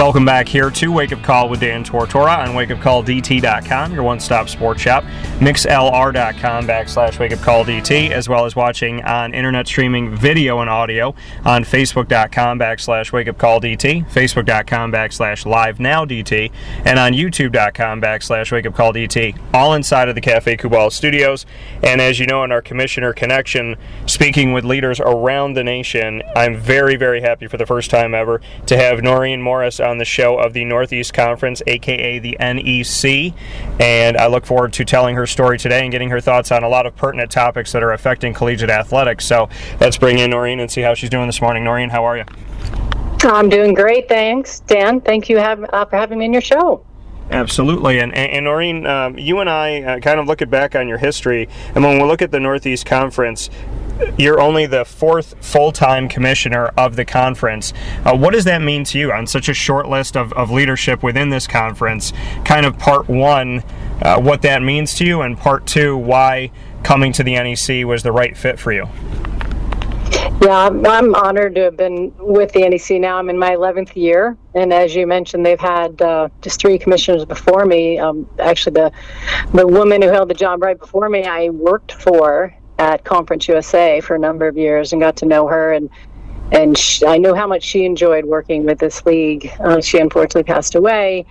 [0.00, 4.80] Welcome back here to Wake Up Call with Dan Tortora on wakeupcalldt.com, your one-stop sports
[4.80, 5.04] shop,
[5.40, 12.58] mixlr.com backslash wakeupcalldt, as well as watching on internet streaming video and audio on facebook.com
[12.58, 16.50] backslash wakeupcalldt, facebook.com backslash live now dt,
[16.86, 21.44] and on youtube.com backslash wakeupcalldt, all inside of the Cafe Kubal studios.
[21.82, 26.56] And as you know, in our commissioner connection, speaking with leaders around the nation, I'm
[26.56, 30.52] very, very happy for the first time ever to have Noreen Morris the show of
[30.52, 33.34] the Northeast Conference, aka the NEC.
[33.80, 36.68] And I look forward to telling her story today and getting her thoughts on a
[36.68, 39.26] lot of pertinent topics that are affecting collegiate athletics.
[39.26, 39.48] So
[39.80, 41.64] let's bring in Noreen and see how she's doing this morning.
[41.64, 42.24] Noreen, how are you?
[43.22, 45.00] I'm doing great, thanks, Dan.
[45.00, 46.84] Thank you have, uh, for having me in your show.
[47.30, 47.98] Absolutely.
[47.98, 50.98] And, and, and Noreen, um, you and I uh, kind of looking back on your
[50.98, 53.50] history, and when we look at the Northeast Conference,
[54.18, 57.72] you're only the fourth full-time commissioner of the conference.
[58.04, 61.02] Uh, what does that mean to you on such a short list of, of leadership
[61.02, 62.12] within this conference?
[62.44, 63.62] Kind of part one,
[64.02, 66.50] uh, what that means to you, and part two, why
[66.82, 68.88] coming to the NEC was the right fit for you.
[70.42, 73.18] Yeah, I'm, I'm honored to have been with the NEC now.
[73.18, 77.26] I'm in my 11th year, and as you mentioned, they've had uh, just three commissioners
[77.26, 77.98] before me.
[77.98, 78.92] Um, actually, the
[79.52, 84.00] the woman who held the job right before me, I worked for at Conference USA
[84.00, 85.90] for a number of years and got to know her and
[86.52, 89.52] and she, I knew how much she enjoyed working with this league.
[89.60, 91.24] Uh, she unfortunately passed away,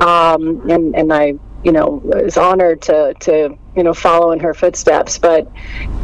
[0.00, 1.34] um, and and I
[1.64, 5.16] you know was honored to to you know follow in her footsteps.
[5.16, 5.50] But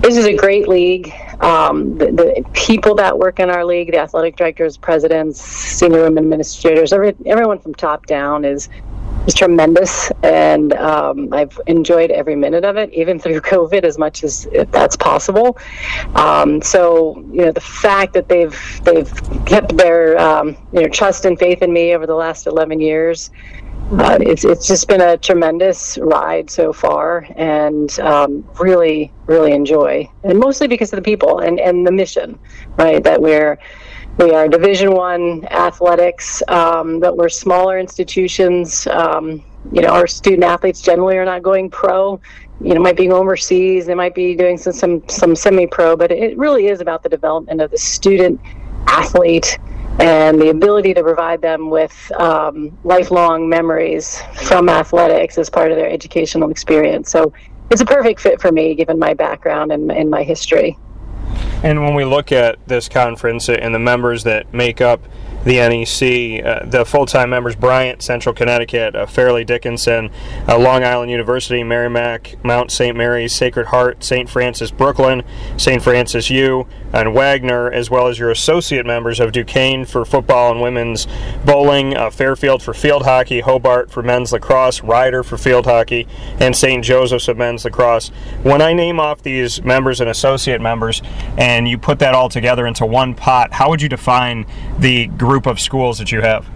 [0.00, 1.12] this is a great league.
[1.40, 6.24] Um, the, the, people that work in our league, the athletic directors, presidents, senior women
[6.24, 8.70] administrators, every, everyone from top down is
[9.26, 14.24] is tremendous, and um, I've enjoyed every minute of it, even through COVID, as much
[14.24, 15.58] as that's possible.
[16.14, 19.12] Um, so, you know, the fact that they've they've
[19.46, 23.30] kept their um, you know trust and faith in me over the last 11 years.
[23.92, 30.08] Uh, it's, it's just been a tremendous ride so far and um, really really enjoy
[30.24, 32.38] and mostly because of the people and, and the mission
[32.78, 33.58] right that we're
[34.18, 38.86] we are Division One athletics, um, but we're smaller institutions.
[38.86, 39.42] Um,
[39.72, 42.20] you know, our student athletes generally are not going pro.
[42.60, 43.86] You know, might be overseas.
[43.86, 47.60] They might be doing some some, some semi-pro, but it really is about the development
[47.60, 48.40] of the student
[48.86, 49.58] athlete
[49.98, 55.76] and the ability to provide them with um, lifelong memories from athletics as part of
[55.76, 57.10] their educational experience.
[57.10, 57.32] So
[57.70, 60.78] it's a perfect fit for me, given my background and, and my history.
[61.62, 65.00] And when we look at this conference and the members that make up
[65.44, 70.10] the NEC, uh, the full time members Bryant, Central Connecticut, uh, Fairleigh Dickinson,
[70.48, 72.96] uh, Long Island University, Merrimack, Mount St.
[72.96, 74.28] Mary's, Sacred Heart, St.
[74.28, 75.22] Francis Brooklyn,
[75.56, 75.82] St.
[75.82, 80.60] Francis U, and Wagner, as well as your associate members of Duquesne for football and
[80.60, 81.06] women's
[81.44, 86.06] bowling, uh, Fairfield for field hockey, Hobart for men's lacrosse, Rider for field hockey,
[86.38, 86.84] and St.
[86.84, 88.08] Joseph's of men's lacrosse.
[88.42, 91.02] When I name off these members and associate members,
[91.36, 94.46] and you put that all together into one pot, how would you define
[94.78, 96.46] the group of schools that you have?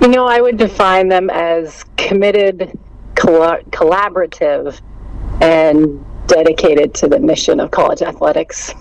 [0.00, 2.78] You know, I would define them as committed,
[3.14, 4.80] coll- collaborative,
[5.40, 8.74] and dedicated to the mission of college athletics.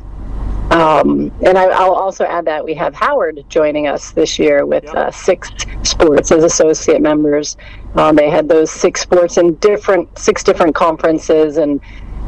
[0.72, 4.86] Um, and I, will also add that we have Howard joining us this year with
[4.96, 5.52] uh, six
[5.84, 7.58] sports as associate members.
[7.96, 11.80] Um, they had those six sports in different six different conferences, and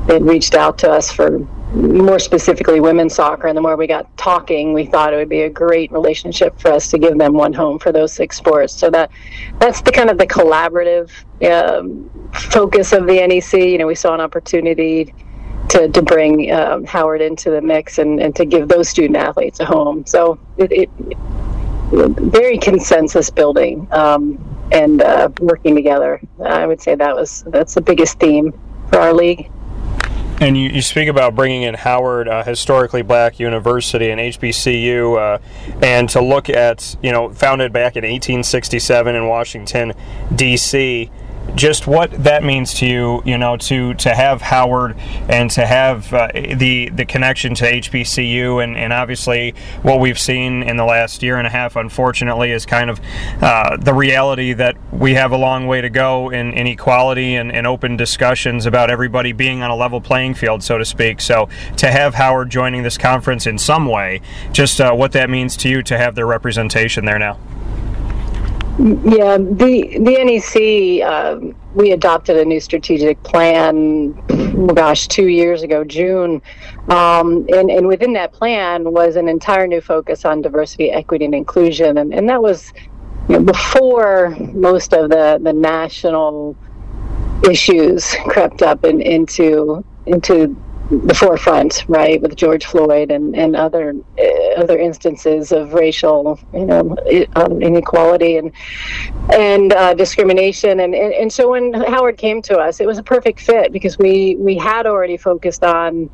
[0.06, 1.40] they reached out to us for
[1.76, 3.48] more specifically women's soccer.
[3.48, 6.72] And the more we got talking, we thought it would be a great relationship for
[6.72, 8.74] us to give them one home for those six sports.
[8.74, 9.12] So that
[9.60, 11.12] that's the kind of the collaborative
[11.44, 13.54] um, focus of the NEC.
[13.54, 15.14] You know, we saw an opportunity
[15.70, 19.60] to, to bring um, Howard into the mix and, and to give those student athletes
[19.60, 20.06] a home.
[20.06, 20.90] So it, it
[21.92, 24.40] very consensus building um,
[24.72, 26.22] and uh, working together.
[26.44, 28.52] I would say that was that's the biggest theme
[28.90, 29.52] for our league.
[30.42, 35.40] And you, you speak about bringing in Howard, uh, historically black university, and HBCU, uh,
[35.82, 39.94] and to look at, you know, founded back in 1867 in Washington,
[40.36, 41.10] D.C.
[41.56, 43.22] just what that means to you.
[43.26, 44.98] You know, to to have Howard
[45.30, 50.64] and to have uh, the the connection to HBCU, and, and obviously what we've seen
[50.64, 53.00] in the last year and a half, unfortunately, is kind of
[53.42, 57.52] uh, the reality that we have a long way to go in, in equality and,
[57.52, 61.22] and open discussions about everybody being on a level playing field, so to speak.
[61.22, 64.22] So to have Howard joining this conference in some way,
[64.52, 67.38] just uh, what that means to you to have their representation there now.
[68.78, 71.40] Yeah, the the NEC uh,
[71.74, 74.14] we adopted a new strategic plan.
[74.30, 76.42] Oh gosh, two years ago, June,
[76.90, 81.34] um, and and within that plan was an entire new focus on diversity, equity, and
[81.34, 82.74] inclusion, and and that was
[83.30, 86.58] you know, before most of the the national
[87.50, 90.56] issues crept up and into into
[90.90, 96.66] the forefront, right, with George Floyd and, and other uh, other instances of racial, you
[96.66, 96.96] know,
[97.36, 98.52] um, inequality and
[99.34, 103.04] and uh, discrimination, and, and and so when Howard came to us, it was a
[103.04, 106.10] perfect fit because we we had already focused on.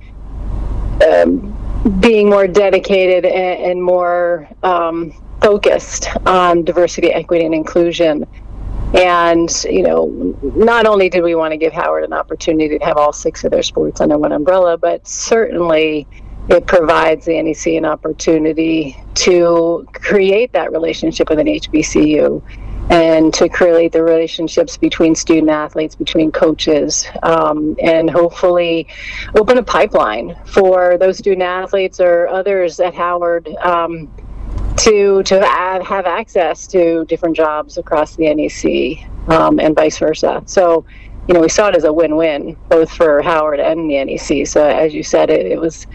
[1.08, 1.58] Um,
[2.00, 8.26] being more dedicated and, and more um, focused on diversity, equity, and inclusion.
[8.94, 12.98] And, you know, not only did we want to give Howard an opportunity to have
[12.98, 16.08] all six of their sports under one umbrella, but certainly
[16.50, 22.42] it provides the NEC an opportunity to create that relationship with an HBCU
[22.90, 28.88] and to create the relationships between student athletes, between coaches, um, and hopefully
[29.36, 34.12] open a pipeline for those student athletes or others at Howard um,
[34.84, 40.42] to to have, have access to different jobs across the NEC um, and vice versa.
[40.46, 40.86] So,
[41.28, 44.48] you know, we saw it as a win-win both for Howard and the NEC.
[44.48, 45.88] So, as you said, it, it was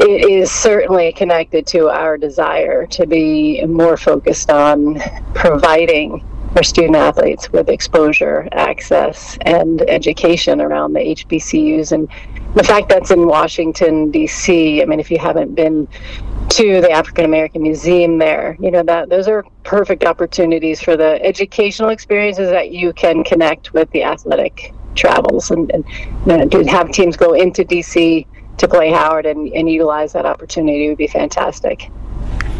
[0.00, 5.00] it is certainly connected to our desire to be more focused on
[5.34, 6.24] providing
[6.56, 11.92] our student athletes with exposure, access, and education around the HBCUs.
[11.92, 12.08] And
[12.54, 15.88] the fact that's in Washington, D.C., I mean, if you haven't been
[16.50, 18.56] to the African American Museum there.
[18.60, 23.72] You know that those are perfect opportunities for the educational experiences that you can connect
[23.74, 25.84] with the athletic travels and, and
[26.26, 28.26] you know, have teams go into DC
[28.58, 31.90] to play Howard and, and utilize that opportunity would be fantastic.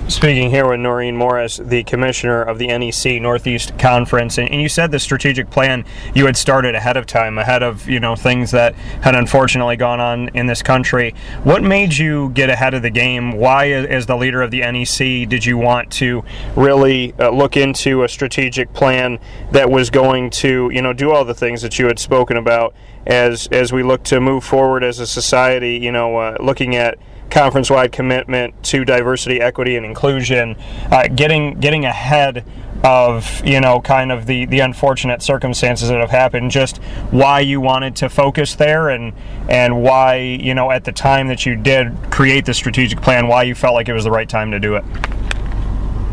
[0.08, 4.90] Speaking here with Noreen Morris, the commissioner of the NEC Northeast Conference, and, you said
[4.90, 5.84] the strategic plan
[6.14, 10.00] you had started ahead of time, ahead of you know things that had unfortunately gone
[10.00, 11.14] on in this country.
[11.44, 13.32] What made you get ahead of the game?
[13.32, 16.25] Why, as the leader of the NEC, did you want to
[16.56, 19.19] really uh, look into a strategic plan
[19.52, 22.75] that was going to you know do all the things that you had spoken about
[23.06, 25.76] as as we look to move forward as a society?
[25.76, 26.96] You know, uh, looking at
[27.30, 30.56] conference-wide commitment to diversity, equity, and inclusion,
[30.90, 32.44] uh, getting getting ahead
[32.84, 36.78] of you know kind of the the unfortunate circumstances that have happened just
[37.10, 39.12] why you wanted to focus there and
[39.48, 43.42] and why you know at the time that you did create the strategic plan why
[43.42, 44.84] you felt like it was the right time to do it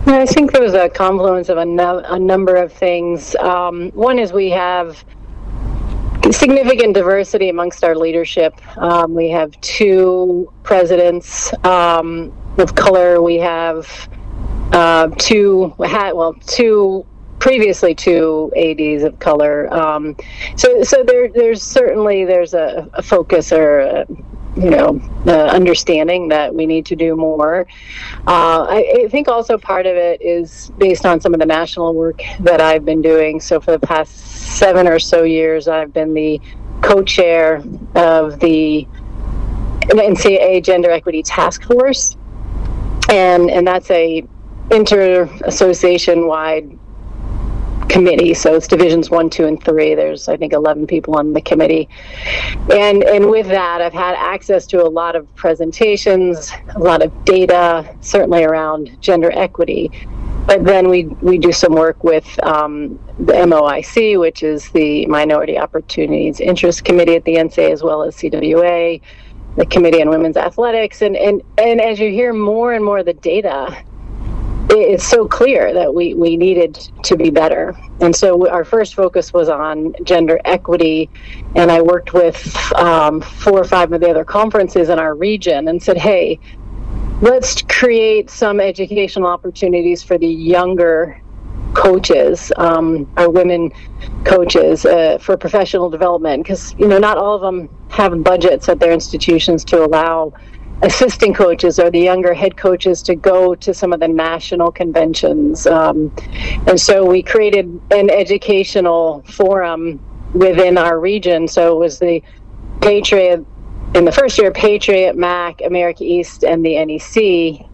[0.07, 3.35] I think there was a confluence of a, no, a number of things.
[3.37, 5.03] Um, one is we have
[6.31, 8.59] significant diversity amongst our leadership.
[8.77, 13.21] Um, we have two presidents um, of color.
[13.21, 14.09] We have
[14.71, 17.05] uh, two, well, two
[17.39, 19.71] previously two ads of color.
[19.73, 20.15] Um,
[20.55, 24.05] so, so there, there's certainly there's a, a focus or
[24.55, 27.67] you know, the understanding that we need to do more.
[28.25, 31.93] Uh, I, I, think also part of it is based on some of the national
[31.93, 33.41] work that I've been doing.
[33.41, 36.39] So for the past seven or so years, I've been the
[36.81, 37.63] co-chair
[37.95, 38.87] of the
[39.89, 42.15] NCAA Gender Equity Task Force,
[43.09, 44.25] and and that's a
[44.71, 46.77] inter association wide
[47.89, 48.33] committee.
[48.33, 49.95] So it's divisions one, two, and three.
[49.95, 51.89] There's I think 11 people on the committee,
[52.71, 57.25] and and with that, I've had access to a lot of presentations, a lot of
[57.25, 59.91] data, certainly around gender equity.
[60.45, 65.57] But then we we do some work with um, the MOIC, which is the Minority
[65.57, 69.01] Opportunities Interest Committee at the NCAA, as well as CWA,
[69.57, 73.05] the Committee on Women's Athletics, and and and as you hear more and more of
[73.05, 73.75] the data
[74.69, 77.75] it's so clear that we, we needed to be better.
[78.01, 81.09] And so our first focus was on gender equity.
[81.55, 85.67] And I worked with um, four or five of the other conferences in our region
[85.67, 86.39] and said, hey,
[87.21, 91.21] let's create some educational opportunities for the younger
[91.73, 93.71] coaches, um, our women
[94.23, 96.43] coaches, uh, for professional development.
[96.43, 100.33] Because, you know, not all of them have budgets at their institutions to allow
[100.81, 105.65] assistant coaches or the younger head coaches to go to some of the national conventions.
[105.67, 106.13] Um,
[106.67, 109.99] and so we created an educational forum
[110.33, 111.47] within our region.
[111.47, 112.21] So it was the
[112.81, 113.45] Patriot,
[113.95, 117.67] in the first year, Patriot, MAC, America East, and the NEC.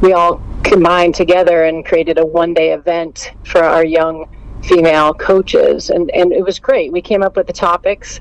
[0.00, 4.28] We all combined together and created a one day event for our young
[4.64, 5.90] female coaches.
[5.90, 6.90] And, and it was great.
[6.90, 8.20] We came up with the topics.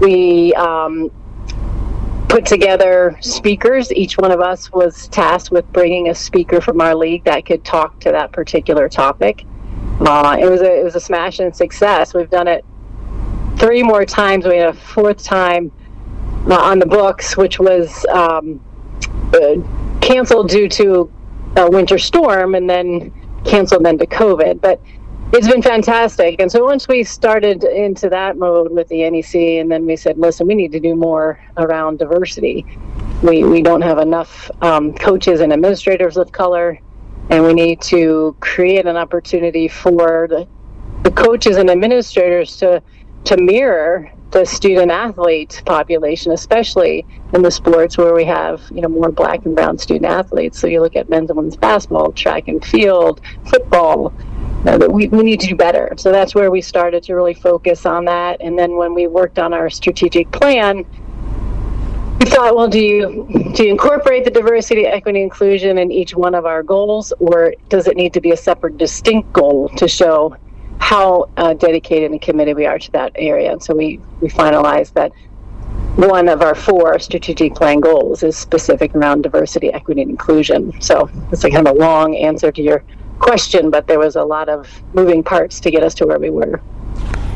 [0.00, 1.10] We um,
[2.32, 3.92] put together speakers.
[3.92, 7.62] Each one of us was tasked with bringing a speaker from our league that could
[7.62, 9.44] talk to that particular topic.
[10.00, 12.14] Uh, it was a it was a smash and success.
[12.14, 12.64] We've done it
[13.58, 14.46] three more times.
[14.46, 15.70] We had a fourth time
[16.50, 18.64] uh, on the books, which was um,
[19.34, 19.56] uh,
[20.00, 21.12] canceled due to
[21.56, 23.12] a winter storm, and then
[23.44, 24.62] canceled then to COVID.
[24.62, 24.80] But
[25.32, 26.40] it's been fantastic.
[26.40, 30.18] And so once we started into that mode with the NEC, and then we said,
[30.18, 32.66] listen, we need to do more around diversity.
[33.22, 36.78] We, we don't have enough um, coaches and administrators of color,
[37.30, 40.46] and we need to create an opportunity for the,
[41.02, 42.82] the coaches and administrators to,
[43.24, 48.88] to mirror the student athlete population, especially in the sports where we have you know
[48.88, 50.58] more black and brown student athletes.
[50.58, 54.12] So you look at men's and women's basketball, track and field, football,
[54.64, 55.92] that we, we need to do better.
[55.96, 58.40] So that's where we started to really focus on that.
[58.40, 60.84] And then when we worked on our strategic plan,
[62.20, 66.34] we thought, well, do you do you incorporate the diversity, equity, inclusion in each one
[66.36, 70.36] of our goals, or does it need to be a separate, distinct goal to show
[70.78, 73.50] how uh, dedicated and committed we are to that area?
[73.50, 75.10] And so we we finalized that
[75.96, 80.80] one of our four strategic plan goals is specific around diversity, equity, and inclusion.
[80.80, 82.84] So it's like kind of a long answer to your
[83.22, 86.28] question, but there was a lot of moving parts to get us to where we
[86.28, 86.60] were.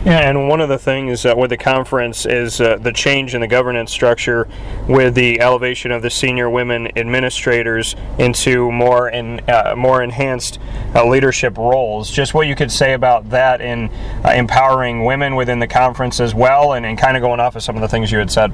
[0.06, 3.40] Yeah, and one of the things uh, with the conference is uh, the change in
[3.40, 4.46] the governance structure
[4.88, 10.60] with the elevation of the senior women administrators into more in, uh, more enhanced
[10.94, 12.08] uh, leadership roles.
[12.08, 13.90] Just what you could say about that in
[14.24, 17.64] uh, empowering women within the conference as well, and, and kind of going off of
[17.64, 18.52] some of the things you had said.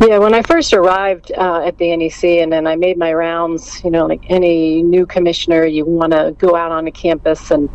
[0.00, 3.82] Yeah, when I first arrived uh, at the NEC and then I made my rounds,
[3.82, 7.68] you know, like any new commissioner, you want to go out on the campus and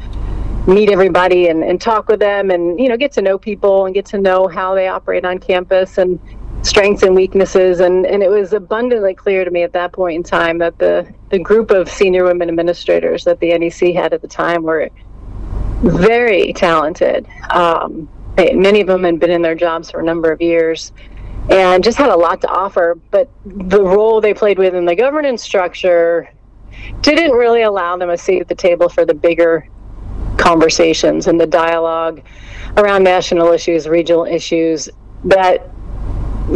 [0.67, 3.95] meet everybody and, and talk with them and, you know, get to know people and
[3.95, 6.19] get to know how they operate on campus and
[6.61, 7.79] strengths and weaknesses.
[7.79, 11.11] And, and it was abundantly clear to me at that point in time that the,
[11.31, 14.89] the group of senior women administrators that the NEC had at the time were
[15.81, 17.27] very talented.
[17.49, 18.07] Um,
[18.37, 20.93] many of them had been in their jobs for a number of years
[21.49, 22.99] and just had a lot to offer.
[23.09, 26.29] But the role they played within the governance structure
[27.01, 29.67] didn't really allow them a seat at the table for the bigger
[30.37, 32.21] conversations and the dialogue
[32.77, 34.89] around national issues, regional issues
[35.25, 35.69] that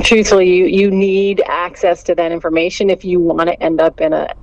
[0.04, 4.14] truthfully you, you need access to that information if you want to end up in
[4.14, 4.34] a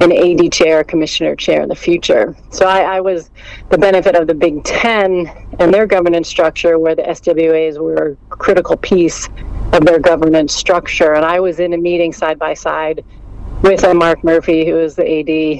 [0.00, 2.34] an AD chair, commissioner chair in the future.
[2.50, 3.30] So I, I, was
[3.68, 5.30] the benefit of the Big Ten
[5.60, 9.28] and their governance structure, where the SWAs were a critical piece
[9.72, 11.14] of their governance structure.
[11.14, 13.04] And I was in a meeting side by side
[13.62, 15.06] with uh, Mark Murphy, who was the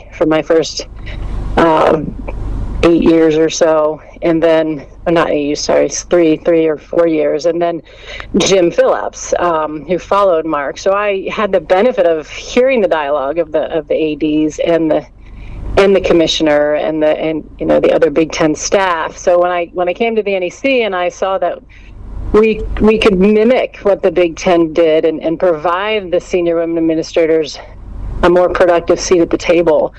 [0.06, 0.88] AD for my first
[1.56, 2.16] um,
[2.84, 7.60] eight years or so, and then not eight sorry, three, three or four years, and
[7.60, 7.82] then
[8.38, 10.78] Jim Phillips, um, who followed Mark.
[10.78, 14.90] So I had the benefit of hearing the dialogue of the of the ads and
[14.90, 15.06] the
[15.78, 19.16] and the commissioner and the and you know the other Big Ten staff.
[19.16, 21.58] So when I when I came to the NEC and I saw that
[22.32, 26.78] we we could mimic what the Big Ten did and, and provide the senior women
[26.78, 27.58] administrators
[28.22, 29.94] a more productive seat at the table,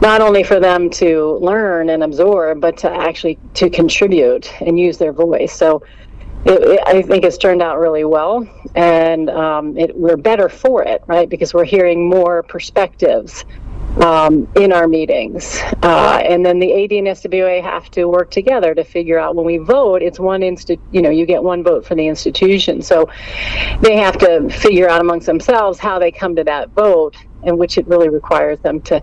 [0.00, 4.98] not only for them to learn and absorb, but to actually to contribute and use
[4.98, 5.52] their voice.
[5.52, 5.82] So.
[6.46, 10.82] It, it, I think it's turned out really well, and um, it, we're better for
[10.82, 11.26] it, right?
[11.26, 13.46] Because we're hearing more perspectives
[14.02, 15.60] um, in our meetings.
[15.82, 19.46] Uh, and then the AD and SWA have to work together to figure out when
[19.46, 22.82] we vote, it's one instant, you know, you get one vote for the institution.
[22.82, 23.08] So
[23.80, 27.78] they have to figure out amongst themselves how they come to that vote, and which
[27.78, 29.02] it really requires them to,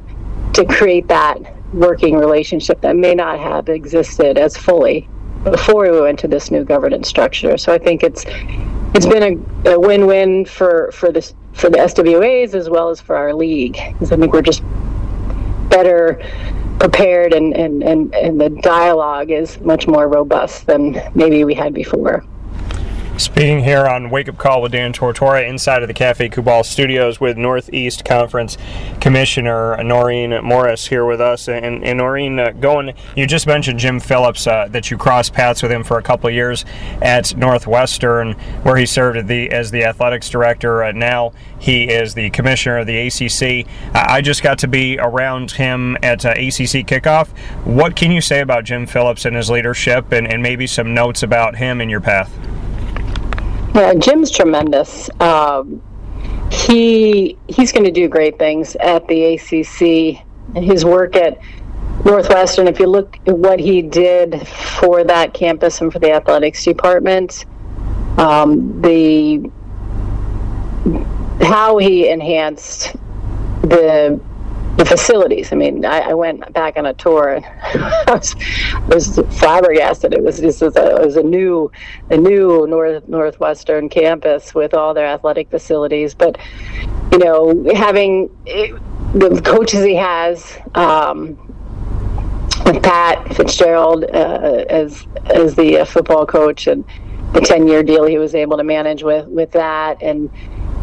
[0.54, 1.38] to create that
[1.74, 5.08] working relationship that may not have existed as fully
[5.44, 7.58] before we went to this new governance structure.
[7.58, 8.26] So I think it's
[8.94, 13.16] it's been a, a win-win for for this for the SWAs as well as for
[13.16, 14.64] our league because I think we're just
[15.70, 16.22] better
[16.80, 21.74] prepared and, and, and, and the dialogue is much more robust than maybe we had
[21.74, 22.26] before.
[23.18, 27.20] Speaking here on Wake Up Call with Dan Tortora inside of the Cafe Kubal studios
[27.20, 28.58] with Northeast Conference
[29.00, 31.48] Commissioner Noreen Morris here with us.
[31.48, 35.62] And, and Noreen, uh, going, you just mentioned Jim Phillips, uh, that you crossed paths
[35.62, 36.66] with him for a couple of years
[37.02, 40.84] at Northwestern, where he served the, as the athletics director.
[40.84, 43.68] Uh, now he is the commissioner of the ACC.
[43.94, 47.28] I just got to be around him at uh, ACC kickoff.
[47.66, 51.22] What can you say about Jim Phillips and his leadership, and, and maybe some notes
[51.22, 52.36] about him in your path?
[53.74, 55.10] Yeah, Jim's tremendous.
[55.22, 55.82] Um,
[56.52, 60.26] he he's going to do great things at the ACC.
[60.56, 61.40] His work at
[62.04, 66.66] Northwestern, if you look at what he did for that campus and for the athletics
[66.66, 67.46] department,
[68.18, 69.50] um, the
[71.42, 72.94] how he enhanced
[73.62, 74.20] the
[74.78, 75.52] the facilities.
[75.52, 78.36] I mean, I, I, went back on a tour and I was,
[78.88, 80.14] was flabbergasted.
[80.14, 81.72] It was just it was a new,
[82.10, 86.14] a new North Northwestern campus with all their athletic facilities.
[86.14, 86.38] But
[87.12, 88.74] you know, having it,
[89.14, 90.58] the coaches he has.
[90.76, 91.48] Um,
[92.66, 96.86] with Pat Fitzgerald uh, as as the uh, football coach and
[97.34, 100.30] the ten year deal he was able to manage with with that and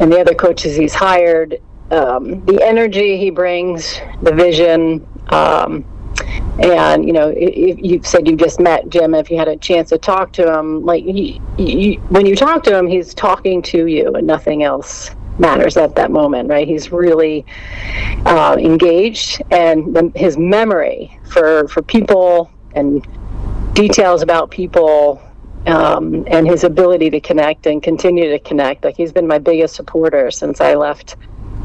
[0.01, 5.85] and the other coaches he's hired um, the energy he brings, the vision, um,
[6.61, 9.15] and you know, if you said you just met Jim.
[9.15, 12.63] If you had a chance to talk to him, like he, he, when you talk
[12.65, 16.67] to him, he's talking to you, and nothing else matters at that moment, right?
[16.67, 17.47] He's really
[18.27, 23.07] uh, engaged, and the, his memory for for people and
[23.75, 25.23] details about people
[25.67, 28.85] um, and his ability to connect and continue to connect.
[28.85, 31.17] Like he's been my biggest supporter since I left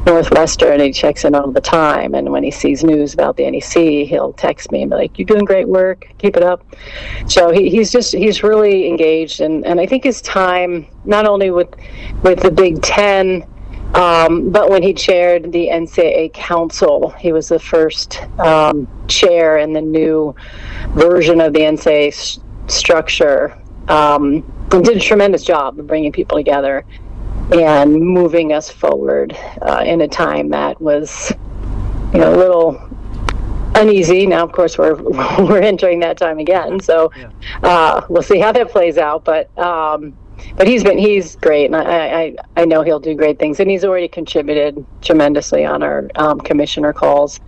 [0.05, 2.13] Northwestern, he checks in all the time.
[2.13, 5.25] And when he sees news about the NEC, he'll text me and be like, "You're
[5.25, 6.07] doing great work.
[6.17, 6.65] Keep it up."
[7.27, 11.51] So he, he's just he's really engaged, and, and I think his time not only
[11.51, 11.73] with
[12.21, 13.45] with the Big Ten,
[13.93, 19.71] um, but when he chaired the NCAA Council, he was the first um, chair in
[19.71, 20.35] the new
[20.89, 23.57] version of the NCAA structure.
[23.87, 26.85] Um, and did a tremendous job of bringing people together
[27.51, 31.31] and moving us forward uh, in a time that was,
[32.13, 32.89] you know, a little
[33.75, 34.25] uneasy.
[34.25, 34.95] Now, of course, we're
[35.39, 37.11] we're entering that time again, so
[37.63, 39.25] uh, we'll see how that plays out.
[39.25, 40.17] But um,
[40.55, 43.69] but he's been he's great, and I, I I know he'll do great things, and
[43.69, 47.39] he's already contributed tremendously on our um, commissioner calls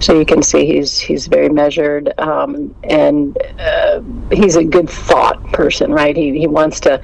[0.00, 4.00] so you can see he's he's very measured um, and uh,
[4.30, 7.02] he's a good thought person right he, he wants to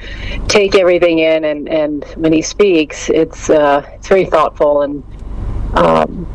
[0.49, 5.03] take everything in and, and when he speaks it's uh, it's very thoughtful and
[5.75, 6.27] um,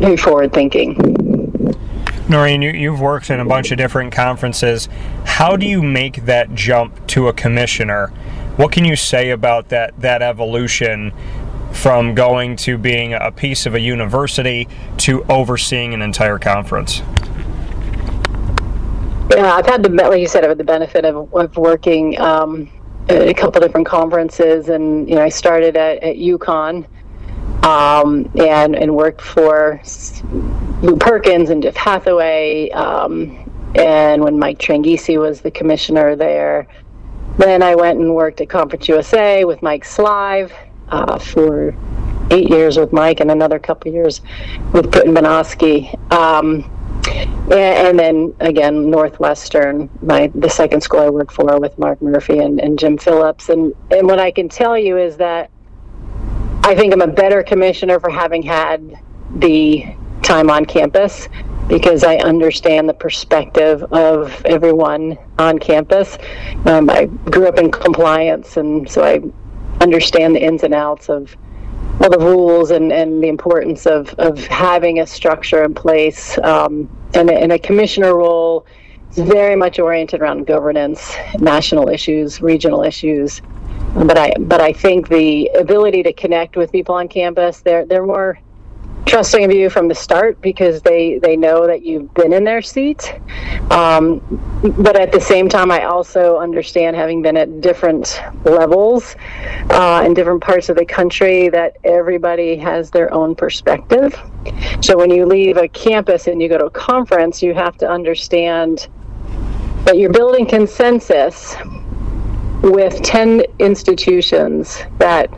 [0.00, 0.96] very forward thinking
[2.30, 4.88] Noreen, you, you've worked in a bunch of different conferences.
[5.24, 8.12] How do you make that jump to a commissioner?
[8.56, 11.12] What can you say about that that evolution
[11.72, 17.02] from going to being a piece of a university to overseeing an entire conference?
[19.30, 22.68] Yeah, I've had the like you said, I've had the benefit of, of working um,
[23.08, 26.84] at a couple different conferences, and you know, I started at, at UConn
[27.64, 29.80] um, and and worked for
[30.82, 36.66] Lew Perkins and Jeff Hathaway, um, and when Mike Tranghese was the commissioner there.
[37.38, 40.50] Then I went and worked at Conference USA with Mike Slive
[40.90, 41.74] uh, for
[42.30, 44.20] eight years with Mike and another couple years
[44.72, 45.94] with Britton Banowsky.
[46.12, 46.76] Um,
[47.50, 52.38] and, and, then again, Northwestern, my the second school I worked for with Mark Murphy
[52.38, 53.48] and, and Jim Phillips.
[53.48, 55.50] And, and what I can tell you is that
[56.62, 58.96] I think I'm a better commissioner for having had
[59.36, 59.84] the
[60.22, 61.28] time on campus
[61.68, 66.18] because I understand the perspective of everyone on campus.
[66.66, 69.20] Um, I grew up in compliance, and so I
[69.80, 71.36] understand the ins and outs of
[72.00, 76.38] all the rules and, and the importance of, of having a structure in place.
[76.38, 78.66] Um, and, and a commissioner role
[79.10, 83.42] is very much oriented around governance, national issues, regional issues.
[83.94, 88.06] But I but I think the ability to connect with people on campus, they're they're
[88.06, 88.38] more
[89.06, 92.62] trusting of you from the start because they they know that you've been in their
[92.62, 93.14] seat.
[93.70, 94.20] Um,
[94.78, 99.16] but at the same time i also understand having been at different levels
[99.70, 104.18] uh, in different parts of the country that everybody has their own perspective.
[104.80, 107.88] So when you leave a campus and you go to a conference you have to
[107.88, 108.88] understand
[109.84, 111.56] that you're building consensus
[112.62, 115.30] with 10 institutions that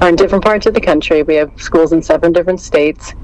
[0.00, 1.22] are in different parts of the country.
[1.22, 3.14] We have schools in seven different states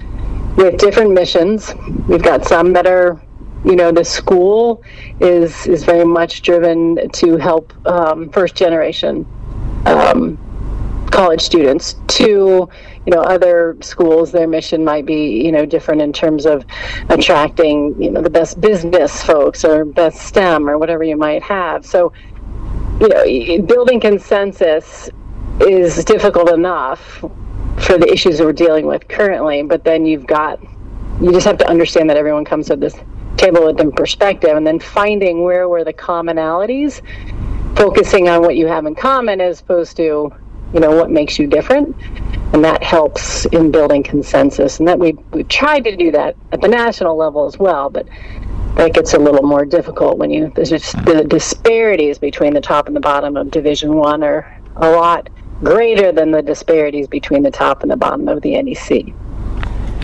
[0.56, 1.74] with different missions.
[2.08, 3.20] We've got some that are,
[3.64, 4.82] you know, the school
[5.20, 9.26] is is very much driven to help um, first generation
[9.86, 10.38] um,
[11.10, 12.68] college students to
[13.06, 16.64] you know other schools their mission might be you know different in terms of
[17.08, 21.86] attracting you know the best business folks or best stem or whatever you might have
[21.86, 22.12] so
[23.00, 25.08] you know building consensus
[25.60, 27.24] is difficult enough
[27.78, 30.60] for the issues that we're dealing with currently but then you've got
[31.20, 32.94] you just have to understand that everyone comes to this
[33.36, 37.02] table with different perspective and then finding where were the commonalities
[37.76, 40.32] focusing on what you have in common as opposed to
[40.72, 41.94] you know what makes you different
[42.52, 46.60] and that helps in building consensus and that we we tried to do that at
[46.60, 48.08] the national level as well but
[48.76, 52.86] that gets a little more difficult when you there's just the disparities between the top
[52.86, 55.28] and the bottom of division one are a lot
[55.62, 59.14] greater than the disparities between the top and the bottom of the NEC.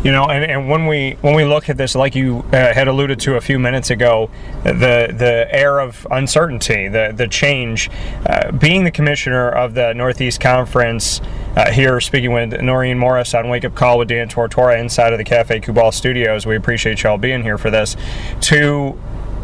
[0.03, 2.89] You know, and, and when we when we look at this, like you uh, had
[2.89, 4.31] alluded to a few minutes ago,
[4.65, 7.91] the the air of uncertainty, the the change,
[8.25, 11.21] uh, being the commissioner of the Northeast Conference
[11.55, 15.19] uh, here, speaking with Noreen Morris on Wake Up Call with Dan Tortora inside of
[15.19, 16.47] the Cafe Kubal Studios.
[16.47, 17.95] We appreciate y'all being here for this.
[18.41, 18.99] To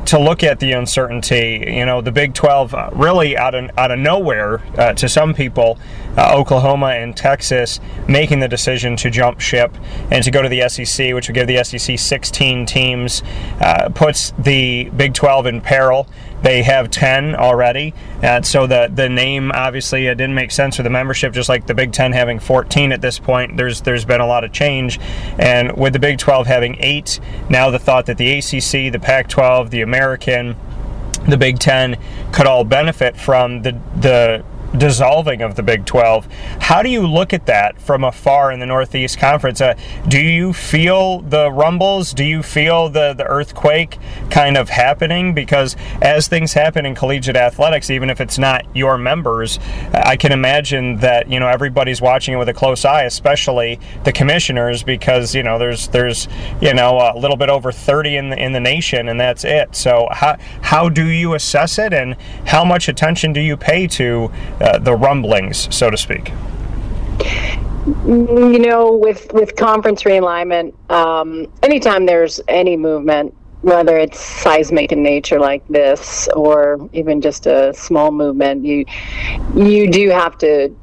[0.06, 1.64] to look at the uncertainty.
[1.66, 5.34] You know, the Big 12 uh, really out of out of nowhere uh, to some
[5.34, 5.78] people,
[6.16, 9.76] uh, Oklahoma and Texas making the decision to jump ship
[10.10, 13.22] and to go to the SEC, which would give the SEC 16 teams,
[13.60, 16.08] uh, puts the Big 12 in peril.
[16.42, 17.94] They have 10 already.
[18.22, 21.66] And so the, the name obviously it didn't make sense for the membership, just like
[21.66, 23.56] the Big 10 having 14 at this point.
[23.56, 25.00] There's There's been a lot of change.
[25.38, 29.28] And with the Big 12 having eight, now the thought that the ACC, the Pac
[29.28, 30.56] 12, the American,
[31.26, 31.96] the Big Ten
[32.32, 34.44] could all benefit from the the
[34.78, 36.26] dissolving of the Big 12.
[36.60, 39.60] How do you look at that from afar in the Northeast Conference?
[39.60, 39.74] Uh,
[40.08, 42.12] do you feel the rumbles?
[42.12, 43.98] Do you feel the, the earthquake
[44.30, 45.34] kind of happening?
[45.34, 49.58] Because as things happen in collegiate athletics, even if it's not your members,
[49.92, 54.12] I can imagine that you know everybody's watching it with a close eye, especially the
[54.12, 56.28] commissioners, because you know there's there's
[56.60, 59.74] you know a little bit over 30 in the in the nation, and that's it.
[59.74, 64.30] So how how do you assess it, and how much attention do you pay to
[64.60, 66.32] uh, the rumblings, so to speak?
[67.86, 75.02] You know, with with conference realignment, um, anytime there's any movement, whether it's seismic in
[75.02, 78.84] nature like this, or even just a small movement, you
[79.54, 80.74] you do have to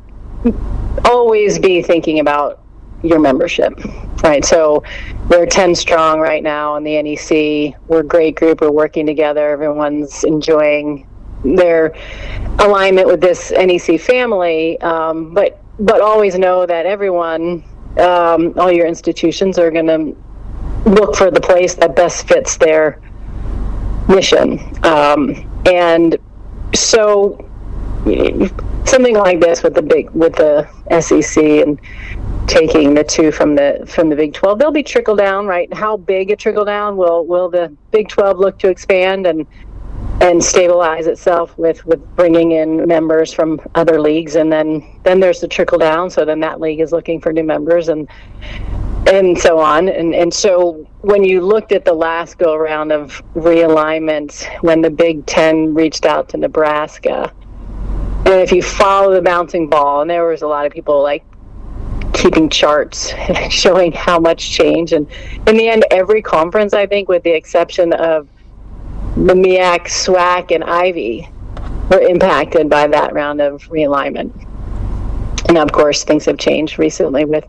[1.05, 2.61] always be thinking about
[3.03, 3.73] your membership,
[4.23, 4.43] right?
[4.45, 4.83] So
[5.29, 7.75] we're 10 strong right now in the NEC.
[7.87, 8.61] We're a great group.
[8.61, 9.49] We're working together.
[9.49, 11.05] Everyone's enjoying
[11.43, 11.93] their
[12.59, 17.63] alignment with this NEC family, um, but but always know that everyone,
[17.97, 20.15] um, all your institutions are going to
[20.89, 23.01] look for the place that best fits their
[24.07, 26.17] mission, um, and
[26.75, 27.37] so
[28.85, 30.67] something like this with the big with the
[30.99, 31.79] SEC and
[32.47, 35.73] taking the two from the from the Big 12 they'll be trickle down right?
[35.73, 36.97] How big a trickle down?
[36.97, 39.25] Will will the Big 12 look to expand?
[39.25, 39.47] And
[40.21, 45.41] and stabilize itself with with bringing in members from other leagues and then then there's
[45.41, 48.07] the trickle down so then that league is looking for new members and
[49.07, 49.89] and so on.
[49.89, 54.89] And and so when you looked at the last go around of realignment when the
[54.89, 57.31] Big 10 reached out to Nebraska
[58.25, 61.25] and if you follow the bouncing ball and there was a lot of people like
[62.13, 65.07] keeping charts and showing how much change and
[65.47, 68.29] in the end every conference I think with the exception of
[69.15, 71.29] the MEAC, SWAC, and Ivy
[71.89, 74.31] were impacted by that round of realignment.
[75.47, 77.45] And of course, things have changed recently with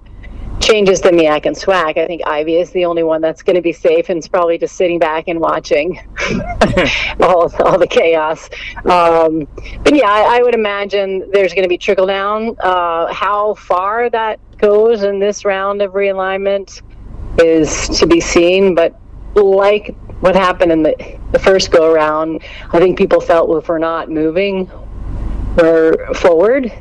[0.60, 1.96] changes to MEAC and SWAC.
[1.96, 4.58] I think Ivy is the only one that's going to be safe and is probably
[4.58, 5.98] just sitting back and watching
[7.20, 8.48] all, all the chaos.
[8.84, 9.48] Um,
[9.82, 12.56] but yeah, I, I, would imagine there's going to be trickle down.
[12.60, 16.82] Uh, how far that goes in this round of realignment
[17.42, 18.74] is to be seen.
[18.74, 18.98] But
[19.34, 22.40] like what happened in the, the first go around,
[22.72, 24.70] I think people felt well, if we're not moving,
[25.54, 26.72] we're forward.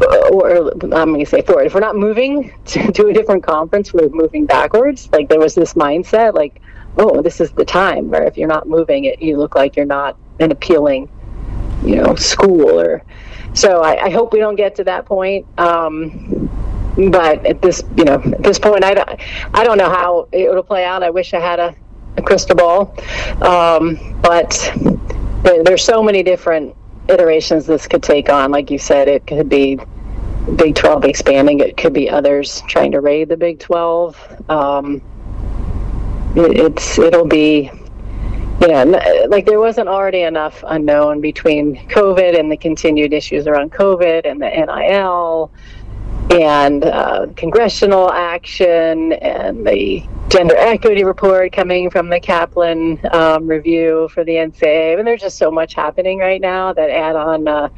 [0.00, 1.66] Uh, or I'm going to say forward.
[1.66, 5.08] If we're not moving to, to a different conference, we're moving backwards.
[5.12, 6.60] Like there was this mindset, like,
[6.98, 8.10] oh, this is the time.
[8.10, 11.08] Where if you're not moving, it you look like you're not an appealing,
[11.84, 12.80] you know, school.
[12.80, 13.04] Or
[13.54, 15.46] so I, I hope we don't get to that point.
[15.60, 16.50] Um,
[17.08, 19.20] but at this, you know, at this point, I don't,
[19.54, 21.04] I don't know how it'll play out.
[21.04, 21.76] I wish I had a
[22.20, 22.94] crystal ball.
[23.40, 24.72] Um, but
[25.42, 26.76] there, there's so many different
[27.08, 28.50] iterations this could take on.
[28.50, 29.78] Like you said, it could be
[30.56, 31.60] Big 12 expanding.
[31.60, 34.50] It could be others trying to raid the Big 12.
[34.50, 35.02] Um,
[36.34, 37.70] it, it's it'll be
[38.60, 38.84] yeah,
[39.28, 44.40] like there wasn't already enough unknown between COVID and the continued issues around COVID and
[44.40, 45.50] the NIL
[46.32, 54.08] and uh, congressional action and the gender equity report coming from the Kaplan um, review
[54.14, 54.92] for the NCAA.
[54.92, 57.68] I mean, there's just so much happening right now that add on, uh,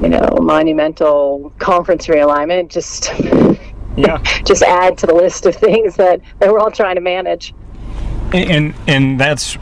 [0.00, 3.12] you know, monumental conference realignment just
[3.94, 7.54] yeah just add to the list of things that, that we're all trying to manage.
[8.32, 9.58] And and that's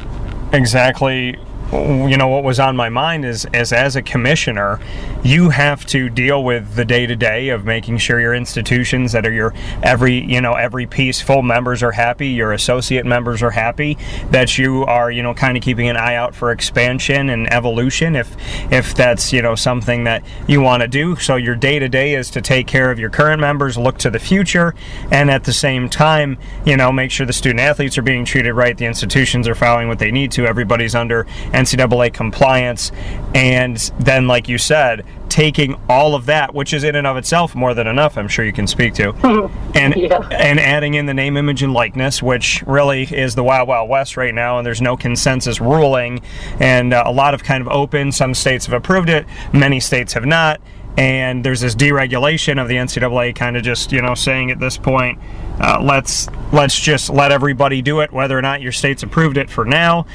[0.52, 1.36] exactly
[1.72, 4.80] you know what was on my mind is as as a commissioner
[5.22, 9.26] you have to deal with the day to day of making sure your institutions that
[9.26, 13.50] are your every you know every piece full members are happy your associate members are
[13.50, 13.96] happy
[14.30, 18.16] that you are you know kind of keeping an eye out for expansion and evolution
[18.16, 18.36] if
[18.72, 21.16] if that's you know something that you want to do.
[21.16, 24.10] So your day to day is to take care of your current members look to
[24.10, 24.74] the future
[25.10, 28.54] and at the same time you know make sure the student athletes are being treated
[28.54, 31.26] right the institutions are following what they need to everybody's under
[31.60, 32.92] NCAA compliance,
[33.34, 37.54] and then, like you said, taking all of that, which is in and of itself
[37.54, 39.12] more than enough, I'm sure you can speak to,
[39.74, 40.28] and yeah.
[40.30, 44.16] and adding in the name, image, and likeness, which really is the wild, wild west
[44.16, 46.20] right now, and there's no consensus ruling,
[46.58, 48.12] and uh, a lot of kind of open.
[48.12, 50.60] Some states have approved it, many states have not,
[50.96, 54.76] and there's this deregulation of the NCAA, kind of just you know saying at this
[54.76, 55.18] point
[55.60, 59.50] uh, let's let's just let everybody do it, whether or not your state's approved it
[59.50, 60.06] for now.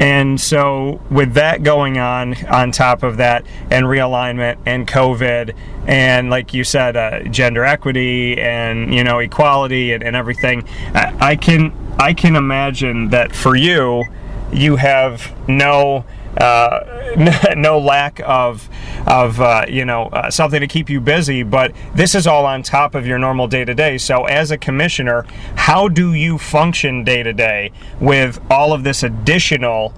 [0.00, 5.54] And so, with that going on, on top of that, and realignment and COVID,
[5.86, 11.14] and like you said, uh, gender equity and you know equality and, and everything, I,
[11.20, 14.04] I can I can imagine that for you,
[14.52, 16.04] you have no
[16.36, 18.68] uh, no lack of
[19.06, 21.42] of uh, you know uh, something to keep you busy.
[21.42, 23.98] But this is all on top of your normal day to day.
[23.98, 29.02] So as a commissioner, how do you function day to day with all of this
[29.02, 29.94] additional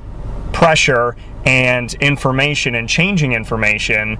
[0.52, 4.16] pressure and information and changing information?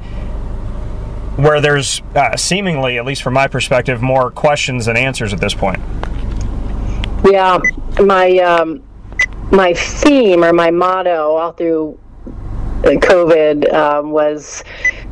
[1.37, 5.53] Where there's uh, seemingly, at least from my perspective, more questions than answers at this
[5.53, 5.83] point.
[7.31, 7.59] Yeah,
[8.03, 8.83] my um,
[9.51, 11.99] my theme or my motto all through
[12.83, 14.65] COVID um, was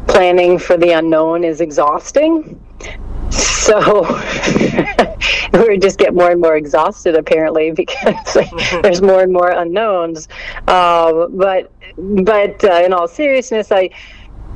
[0.06, 2.60] planning for the unknown is exhausting.
[3.30, 4.02] So
[5.52, 8.36] we just get more and more exhausted apparently because
[8.82, 10.28] there's more and more unknowns.
[10.68, 13.90] Uh, but but uh, in all seriousness, I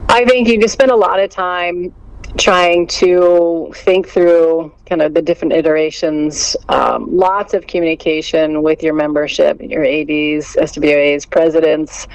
[0.08, 1.92] I think you just spend a lot of time
[2.36, 8.94] trying to think through kind of the different iterations, um, lots of communication with your
[8.94, 12.06] membership, your ADs, SWAs, presidents,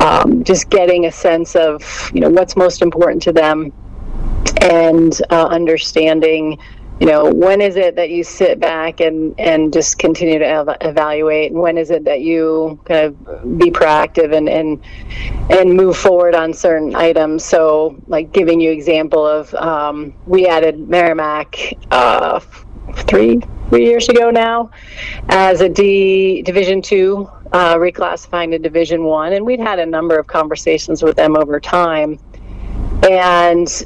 [0.00, 3.72] um, just getting a sense of you know what's most important to them
[4.62, 6.58] and uh, understanding
[7.00, 10.76] you know when is it that you sit back and and just continue to ev-
[10.80, 11.52] evaluate?
[11.52, 14.82] And when is it that you kind of be proactive and and
[15.50, 17.44] and move forward on certain items?
[17.44, 22.40] So like giving you example of um, we added merrimack uh,
[22.94, 24.70] three three years ago now
[25.28, 30.18] as a d division two uh, reclassifying to division one and we'd had a number
[30.18, 32.18] of conversations with them over time
[33.02, 33.84] and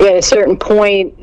[0.00, 1.14] at a certain point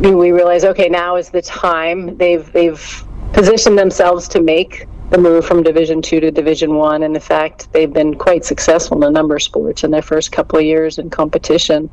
[0.00, 2.16] we realized, okay, now is the time.
[2.16, 7.14] They've they've positioned themselves to make the move from Division Two to Division One, and
[7.14, 10.58] in fact, they've been quite successful in a number of sports in their first couple
[10.58, 11.90] of years in competition.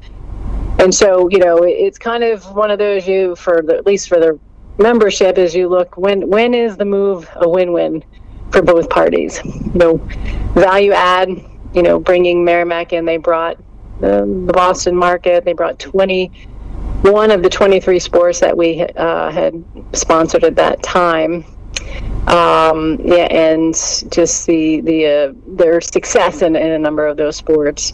[0.79, 4.07] And so, you know, it's kind of one of those you for the, at least
[4.07, 4.39] for the
[4.77, 8.03] membership is you look when when is the move a win-win
[8.51, 9.41] for both parties.
[9.43, 10.01] You
[10.53, 11.29] value add.
[11.73, 13.57] You know, bringing Merrimack in, they brought
[13.99, 15.45] the, the Boston market.
[15.45, 16.31] They brought 20
[17.01, 21.45] one of the 23 sports that we uh, had sponsored at that time.
[22.27, 27.37] Um, yeah, and just the the uh, their success in, in a number of those
[27.37, 27.93] sports.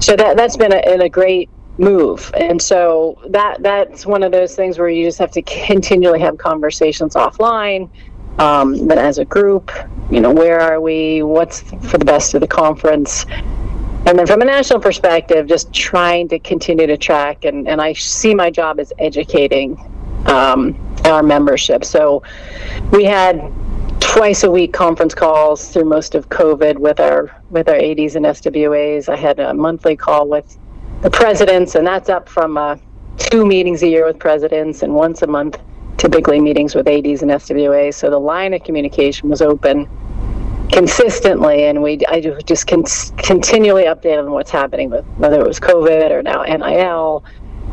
[0.00, 1.48] So that that's been a, a great
[1.78, 6.18] move, and so that that's one of those things where you just have to continually
[6.20, 7.88] have conversations offline.
[8.40, 9.70] Um, but as a group,
[10.10, 11.22] you know, where are we?
[11.22, 13.26] What's for the best of the conference?
[14.06, 17.92] And then from a national perspective, just trying to continue to track, and, and I
[17.92, 19.78] see my job as educating
[20.24, 20.74] um,
[21.04, 21.84] our membership.
[21.84, 22.22] So
[22.92, 23.52] we had
[24.00, 28.24] twice a week conference calls through most of COVID with our with our ADs and
[28.24, 29.10] SWAs.
[29.10, 30.56] I had a monthly call with
[31.02, 32.76] the presidents, and that's up from uh,
[33.18, 35.58] two meetings a year with presidents and once a month
[36.00, 37.94] typically meetings with ADs and SWAs.
[37.94, 39.86] So the line of communication was open
[40.72, 42.84] consistently, and we I just con-
[43.18, 47.22] continually update on what's happening with whether it was COVID or now NIL,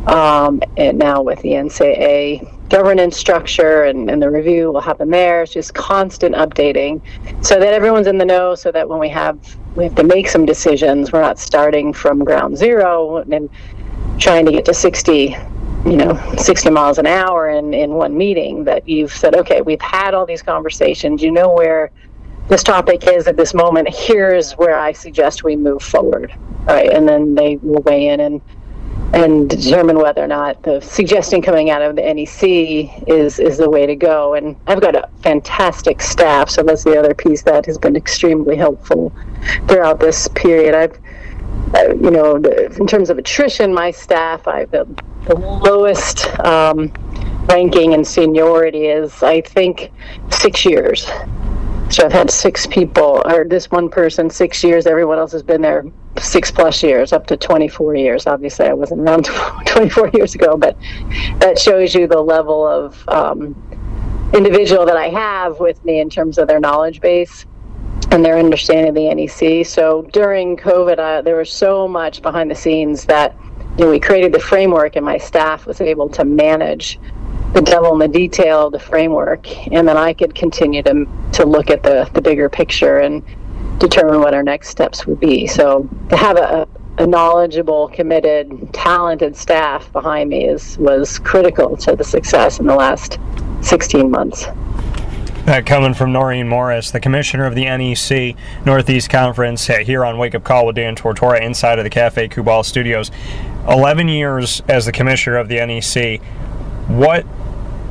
[0.06, 2.68] um, and now with the NCAA.
[2.68, 5.42] governance structure and, and the review will happen there.
[5.42, 7.00] It's just constant updating
[7.42, 9.38] so that everyone's in the know so that when we have
[9.74, 13.48] we have to make some decisions, we're not starting from ground zero and
[14.18, 15.34] trying to get to 60
[15.88, 19.80] you know 60 miles an hour in in one meeting that you've said okay we've
[19.80, 21.90] had all these conversations you know where
[22.48, 26.32] this topic is at this moment here's where i suggest we move forward
[26.64, 28.40] right and then they will weigh in and
[29.12, 33.68] and determine whether or not the suggestion coming out of the NEC is is the
[33.68, 34.34] way to go.
[34.34, 38.56] And I've got a fantastic staff, so that's the other piece that has been extremely
[38.56, 39.12] helpful
[39.66, 40.74] throughout this period.
[40.74, 40.98] I've,
[41.74, 44.86] uh, you know, in terms of attrition, my staff, I've the,
[45.26, 46.92] the lowest um,
[47.48, 49.90] ranking and seniority is I think
[50.30, 51.10] six years.
[51.90, 54.86] So I've had six people, or this one person, six years.
[54.86, 55.86] Everyone else has been there
[56.18, 58.26] six plus years, up to 24 years.
[58.26, 59.24] Obviously, I wasn't around
[59.66, 60.76] 24 years ago, but
[61.38, 63.56] that shows you the level of um,
[64.34, 67.46] individual that I have with me in terms of their knowledge base
[68.10, 69.66] and their understanding of the NEC.
[69.66, 73.36] So during COVID, uh, there was so much behind the scenes that
[73.76, 76.98] you know, we created the framework, and my staff was able to manage
[77.52, 81.44] the devil in the detail of the framework, and then I could continue to to
[81.44, 83.22] look at the the bigger picture and
[83.78, 85.46] determine what our next steps would be.
[85.46, 86.68] So to have a,
[86.98, 92.74] a knowledgeable, committed, talented staff behind me is was critical to the success in the
[92.74, 93.18] last
[93.62, 94.46] 16 months.
[95.48, 100.18] That coming from Noreen Morris, the commissioner of the NEC Northeast Conference, uh, here on
[100.18, 103.10] Wake Up Call with Dan Tortora inside of the Cafe Kubal Studios.
[103.66, 106.20] 11 years as the commissioner of the NEC.
[106.86, 107.24] What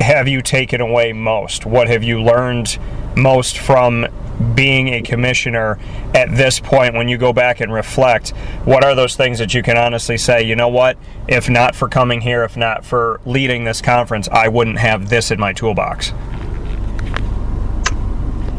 [0.00, 1.66] have you taken away most?
[1.66, 2.78] What have you learned
[3.16, 4.06] most from
[4.54, 5.80] being a commissioner
[6.14, 8.28] at this point when you go back and reflect?
[8.66, 11.88] What are those things that you can honestly say, you know what, if not for
[11.88, 16.12] coming here, if not for leading this conference, I wouldn't have this in my toolbox?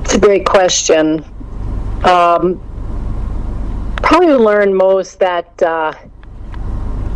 [0.09, 1.23] It's a great question.
[2.03, 2.59] Um,
[3.97, 5.93] probably learned most that uh,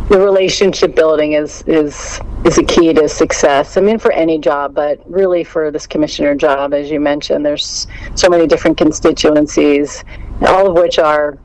[0.08, 3.76] the relationship building is is is a key to success.
[3.76, 7.88] I mean, for any job, but really for this commissioner job, as you mentioned, there's
[8.14, 10.04] so many different constituencies,
[10.42, 11.36] all of which are,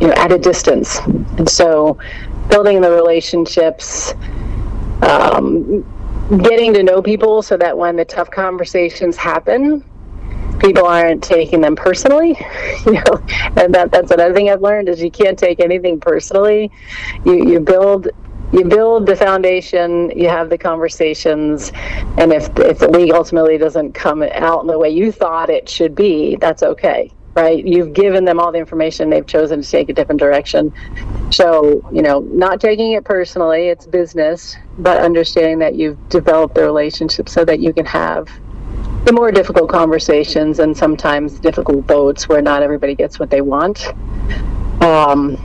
[0.00, 1.98] you know, at a distance, and so
[2.48, 4.14] building the relationships.
[5.02, 5.84] Um,
[6.44, 9.84] getting to know people so that when the tough conversations happen,
[10.60, 12.36] people aren't taking them personally
[12.86, 16.70] you know and that that's another thing i've learned is you can't take anything personally.
[17.24, 18.08] You you build
[18.52, 21.72] you build the foundation you have the conversations
[22.18, 25.68] and if if the league ultimately doesn't come out in the way you thought it
[25.68, 27.64] should be that's okay right?
[27.64, 30.72] You've given them all the information they've chosen to take a different direction.
[31.30, 36.64] So you know not taking it personally it's business but understanding that you've developed the
[36.64, 38.28] relationship so that you can have
[39.04, 43.88] the more difficult conversations and sometimes difficult votes where not everybody gets what they want.
[44.82, 45.36] Um,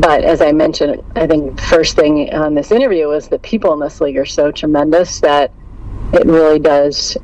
[0.00, 3.80] but as I mentioned, I think first thing on this interview is that people in
[3.80, 5.52] this league are so tremendous that
[6.12, 7.16] it really does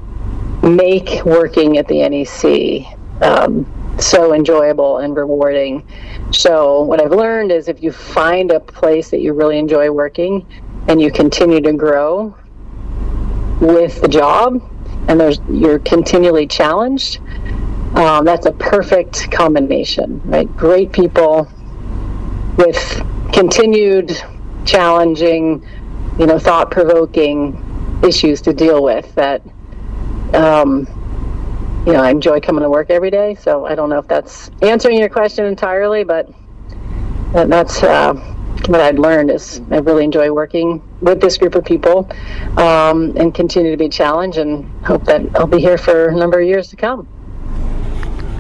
[0.63, 3.67] make working at the NEC um,
[3.99, 5.87] so enjoyable and rewarding.
[6.31, 10.47] So what I've learned is if you find a place that you really enjoy working
[10.89, 12.37] and you continue to grow
[13.61, 14.63] with the job,
[15.09, 17.21] and there's you're continually challenged.
[17.95, 20.49] Um, that's a perfect combination, right?
[20.57, 21.47] Great people
[22.57, 24.17] with continued
[24.65, 25.67] challenging,
[26.19, 29.15] you know, thought-provoking issues to deal with.
[29.15, 29.43] That,
[30.33, 30.87] um,
[31.87, 33.35] you know, I enjoy coming to work every day.
[33.35, 36.31] So I don't know if that's answering your question entirely, but
[37.33, 38.15] that's uh,
[38.69, 42.09] what I'd learned is I really enjoy working with this group of people
[42.57, 46.41] um, and continue to be challenged and hope that I'll be here for a number
[46.41, 47.09] of years to come.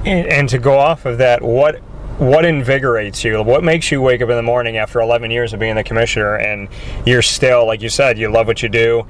[0.04, 1.80] And, and to go off of that, what
[2.18, 3.42] what invigorates you?
[3.42, 6.36] What makes you wake up in the morning after 11 years of being the commissioner
[6.36, 6.68] and
[7.04, 9.06] you're still, like you said, you love what you do?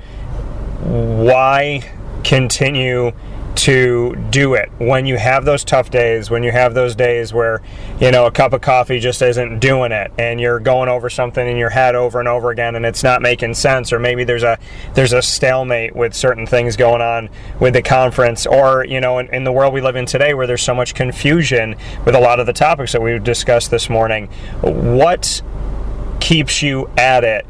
[0.84, 1.82] Why
[2.24, 3.12] continue
[3.54, 4.70] to do it.
[4.78, 7.62] When you have those tough days when you have those days where
[8.00, 11.46] you know a cup of coffee just isn't doing it and you're going over something
[11.46, 14.42] in your head over and over again and it's not making sense or maybe there's
[14.42, 14.58] a
[14.94, 17.28] there's a stalemate with certain things going on
[17.60, 20.46] with the conference or you know in, in the world we live in today where
[20.46, 24.26] there's so much confusion with a lot of the topics that we've discussed this morning
[24.62, 25.42] what
[26.20, 27.46] keeps you at it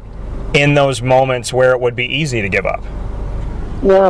[0.53, 2.83] in those moments where it would be easy to give up
[3.83, 4.09] yeah.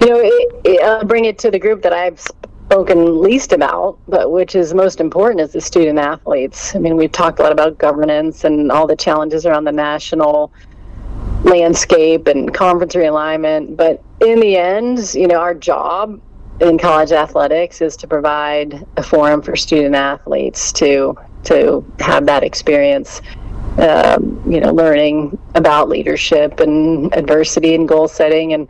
[0.00, 3.98] You know, it, it, I'll bring it to the group that I've spoken least about,
[4.08, 6.74] but which is most important is the student athletes.
[6.74, 10.52] I mean, we've talked a lot about governance and all the challenges around the national
[11.44, 13.76] landscape and conference realignment.
[13.76, 16.20] But in the end, you know, our job
[16.60, 22.42] in college athletics is to provide a forum for student athletes to to have that
[22.42, 23.22] experience.
[23.78, 28.68] Um, you know, learning about leadership and adversity and goal setting, and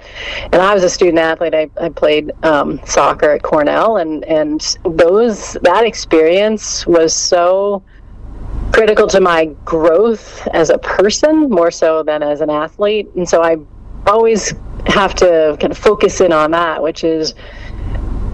[0.52, 1.54] and I was a student athlete.
[1.54, 7.82] I, I played um, soccer at Cornell, and and those that experience was so
[8.72, 13.08] critical to my growth as a person more so than as an athlete.
[13.16, 13.56] And so I
[14.06, 14.52] always
[14.86, 17.34] have to kind of focus in on that, which is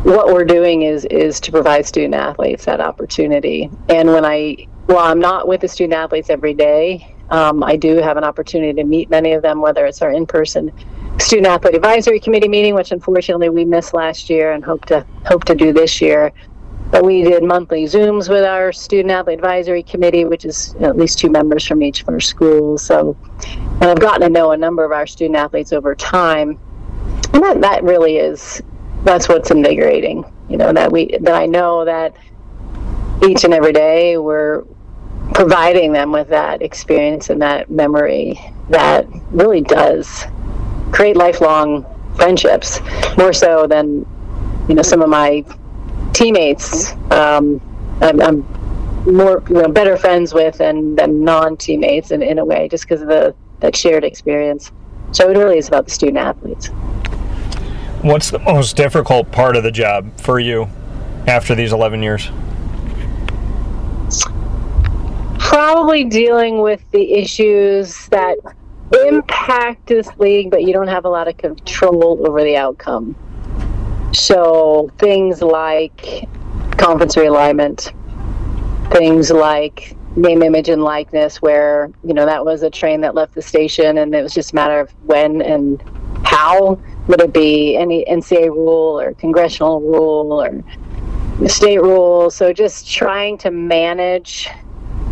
[0.02, 3.70] what we're doing is is to provide student athletes that opportunity.
[3.88, 7.96] And when I while I'm not with the student athletes every day, um, I do
[7.96, 10.72] have an opportunity to meet many of them, whether it's our in-person
[11.18, 15.44] student athlete advisory committee meeting, which unfortunately we missed last year and hope to hope
[15.44, 16.32] to do this year,
[16.90, 21.18] but we did monthly Zooms with our student athlete advisory committee, which is at least
[21.18, 22.82] two members from each of our schools.
[22.82, 23.16] So,
[23.80, 26.58] and I've gotten to know a number of our student athletes over time,
[27.32, 28.62] and that that really is
[29.04, 30.24] that's what's invigorating.
[30.48, 32.16] You know that we that I know that
[33.26, 34.64] each and every day we're
[35.32, 40.26] providing them with that experience and that memory that really does
[40.92, 41.84] create lifelong
[42.16, 42.80] friendships
[43.16, 44.06] more so than
[44.68, 45.44] you know some of my
[46.12, 47.60] teammates um,
[48.00, 48.46] I'm, I'm,
[49.06, 52.84] more you know better friends with than, than non teammates in, in a way just
[52.84, 54.72] because of the that shared experience.
[55.12, 56.68] So it really is about the student athletes.
[58.02, 60.68] What's the most difficult part of the job for you
[61.26, 62.30] after these 11 years
[65.54, 68.36] probably dealing with the issues that
[69.06, 73.16] impact this league but you don't have a lot of control over the outcome
[74.14, 76.28] so things like
[76.76, 77.92] conference realignment,
[78.92, 83.34] things like name, image, and likeness, where you know that was a train that left
[83.34, 85.82] the station, and it was just a matter of when and
[86.24, 86.78] how.
[87.08, 92.30] Would it be any NCAA rule or congressional rule or state rule?
[92.30, 94.48] So just trying to manage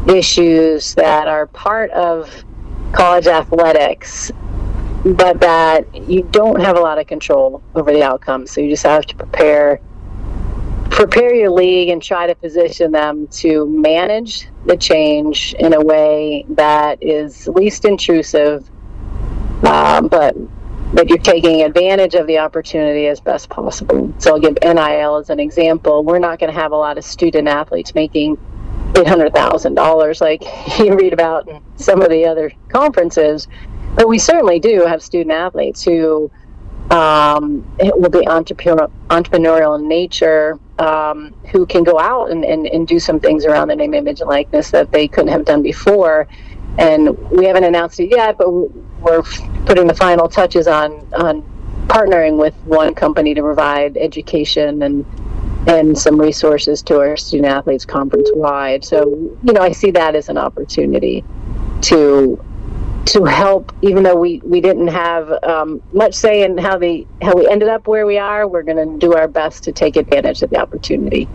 [0.09, 2.45] issues that are part of
[2.93, 4.31] college athletics
[5.05, 8.47] but that you don't have a lot of control over the outcome.
[8.47, 9.81] So you just have to prepare
[10.91, 16.45] prepare your league and try to position them to manage the change in a way
[16.51, 18.71] that is least intrusive,
[19.63, 20.37] uh, but
[20.93, 24.13] that you're taking advantage of the opportunity as best possible.
[24.19, 26.05] So I'll give NIL as an example.
[26.05, 28.37] We're not going to have a lot of student athletes making
[28.93, 30.43] $800,000 like
[30.79, 33.49] you read about in some of the other conferences
[33.95, 36.31] but we certainly do have student athletes who
[36.91, 42.87] um, will be entrepreneur, entrepreneurial in nature, um, who can go out and, and, and
[42.87, 46.27] do some things around the name, image, and likeness that they couldn't have done before.
[46.79, 49.23] And we haven't announced it yet, but we're
[49.67, 51.43] putting the final touches on on
[51.87, 55.05] partnering with one company to provide education and
[55.67, 58.85] and some resources to our student athletes conference wide.
[58.85, 59.11] So
[59.45, 61.25] you know, I see that as an opportunity
[61.83, 62.43] to
[63.05, 67.35] to help even though we we didn't have um, much say in how the how
[67.35, 70.41] we ended up where we are we're going to do our best to take advantage
[70.43, 71.29] of the opportunity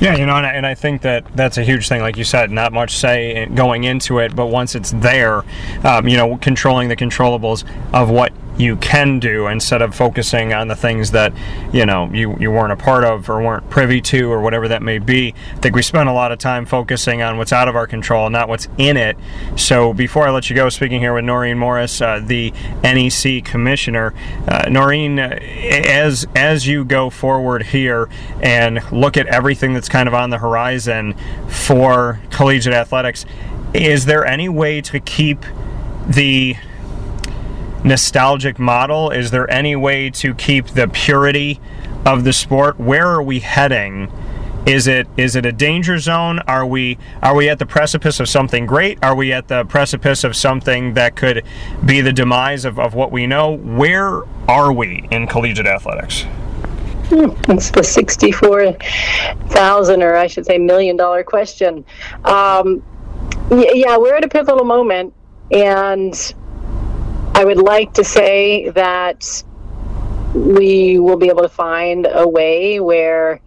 [0.00, 2.00] yeah, you know, and I, and I, think that that's a huge thing.
[2.00, 5.44] Like you said, not much say going into it, but once it's there,
[5.84, 10.68] um, you know, controlling the controllables of what you can do instead of focusing on
[10.68, 11.32] the things that
[11.72, 14.82] you know you, you weren't a part of or weren't privy to or whatever that
[14.82, 15.34] may be.
[15.54, 18.30] I think we spend a lot of time focusing on what's out of our control
[18.30, 19.16] not what's in it.
[19.56, 22.52] So before i let you go speaking here with noreen morris uh, the
[22.82, 24.14] nec commissioner
[24.48, 28.08] uh, noreen uh, as as you go forward here
[28.40, 31.14] and look at everything that's kind of on the horizon
[31.48, 33.24] for collegiate athletics
[33.72, 35.44] is there any way to keep
[36.06, 36.56] the
[37.84, 39.10] nostalgic model?
[39.10, 41.60] Is there any way to keep the purity
[42.04, 42.80] of the sport?
[42.80, 44.10] Where are we heading?
[44.66, 46.38] Is it is it a danger zone?
[46.40, 48.98] Are we are we at the precipice of something great?
[49.04, 51.44] Are we at the precipice of something that could
[51.84, 53.58] be the demise of, of what we know?
[53.58, 56.22] Where are we in collegiate athletics?
[57.08, 58.72] Hmm, it's the sixty-four
[59.50, 61.84] thousand, or I should say, million dollar question.
[62.24, 62.82] Um,
[63.50, 65.12] yeah, we're at a pivotal moment,
[65.50, 66.34] and
[67.36, 69.42] I would like to say that
[70.34, 73.40] we will be able to find a way where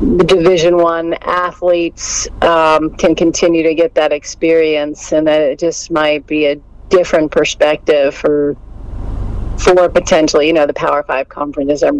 [0.00, 5.90] the division one athletes um, can continue to get that experience and that it just
[5.90, 6.56] might be a
[6.90, 8.56] different perspective for
[9.58, 11.82] for potentially you know the power five conferences.
[11.82, 11.92] Are,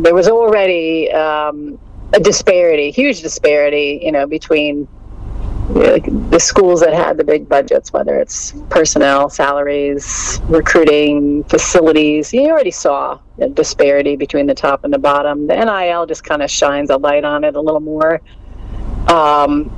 [0.00, 1.78] there was already um,
[2.12, 4.86] a disparity huge disparity you know between
[5.74, 12.32] the schools that had the big budgets, whether it's personnel, salaries, recruiting, facilities.
[12.32, 15.46] You already saw the disparity between the top and the bottom.
[15.46, 18.20] The NIL just kind of shines a light on it a little more.
[19.08, 19.70] Um,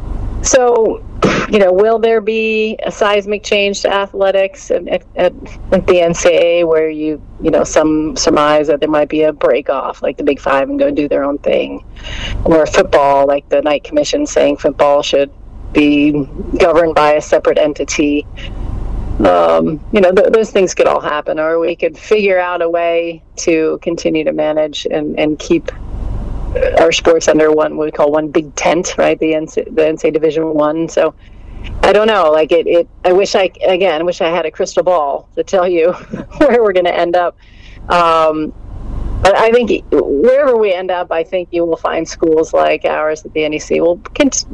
[0.42, 1.04] so,
[1.50, 5.32] you know, will there be a seismic change to athletics at, at, at,
[5.70, 10.02] the NCAA where you, you know, some surmise that there might be a break off,
[10.02, 11.84] like the Big Five, and go do their own thing,
[12.44, 15.30] or football, like the Knight Commission saying football should
[15.72, 18.26] be governed by a separate entity.
[19.20, 22.68] Um, you know, th- those things could all happen, or we could figure out a
[22.68, 25.70] way to continue to manage and, and keep
[26.80, 29.18] our sports under one what we call one big tent, right?
[29.18, 30.88] The NC, the NCAA Division One.
[30.88, 31.14] So
[31.82, 32.30] I don't know.
[32.30, 32.88] Like it, it.
[33.04, 35.92] I wish I again I wish I had a crystal ball to tell you
[36.38, 37.36] where we're going to end up.
[37.88, 38.52] Um,
[39.22, 43.24] but I think wherever we end up, I think you will find schools like ours
[43.24, 43.96] at the NEC will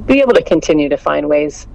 [0.05, 1.67] be able to continue to find ways,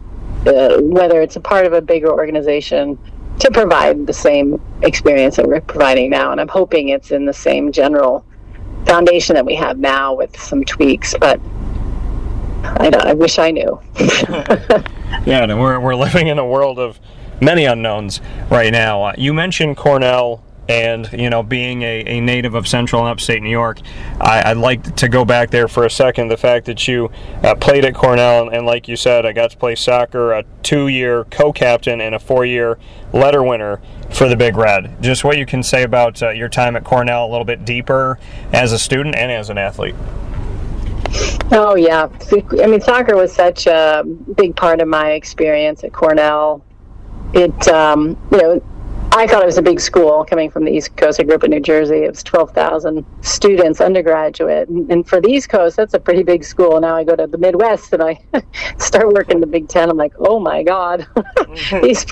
[0.46, 3.00] uh, whether it's a part of a bigger organization,
[3.40, 6.32] to provide the same experience that we're providing now.
[6.32, 8.24] And I'm hoping it's in the same general
[8.86, 11.16] foundation that we have now with some tweaks.
[11.20, 11.42] But
[12.64, 13.82] I, I wish I knew.
[15.26, 17.00] yeah, we're, we're living in a world of
[17.42, 18.22] many unknowns
[18.52, 19.04] right now.
[19.04, 23.42] Uh, you mentioned Cornell and you know being a, a native of central and upstate
[23.42, 23.80] new york
[24.20, 26.30] I, would like to go back there for a second.
[26.30, 27.12] The fact that you
[27.44, 30.44] uh, played at cornell and, and, like you said i got to play soccer a
[30.62, 32.78] two-year co-captain and a four-year
[33.12, 35.02] letter winner for the big red.
[35.02, 38.20] Just what you can say about uh, your time at cornell a little bit deeper
[38.52, 39.96] as a student and as an athlete.
[41.52, 42.10] Oh yeah.
[42.62, 44.04] I mean soccer was such a
[44.36, 46.64] big part of my experience at cornell.
[47.34, 48.64] It um, you know
[49.16, 51.20] I thought it was a big school coming from the East Coast.
[51.20, 51.98] I grew up in New Jersey.
[51.98, 54.70] It was 12,000 students, undergraduate.
[54.70, 56.82] And, and, for the East Coast, that's a pretty big school.
[56.82, 58.20] Now I go to the Midwest and I
[58.80, 59.92] start working the Big Ten.
[59.92, 61.06] I'm like, oh my God,
[61.84, 62.04] these,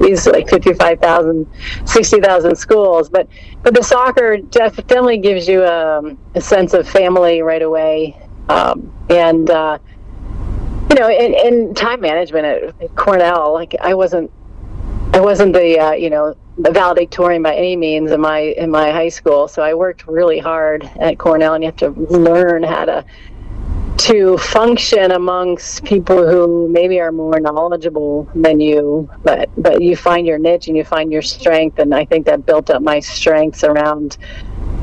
[0.00, 1.46] these like 55,000,
[1.84, 3.10] 60,000 schools.
[3.10, 3.28] But,
[3.62, 8.18] but the soccer definitely gives you a, um, a sense of family right away.
[8.48, 9.78] Um, and, uh,
[10.88, 14.30] you know, in, in time management at Cornell, like I wasn't
[15.18, 18.92] I wasn't the uh, you know the valedictorian by any means in my in my
[18.92, 22.84] high school, so I worked really hard at Cornell, and you have to learn how
[22.84, 23.04] to
[23.96, 30.24] to function amongst people who maybe are more knowledgeable than you, but but you find
[30.24, 33.64] your niche and you find your strength, and I think that built up my strengths
[33.64, 34.18] around.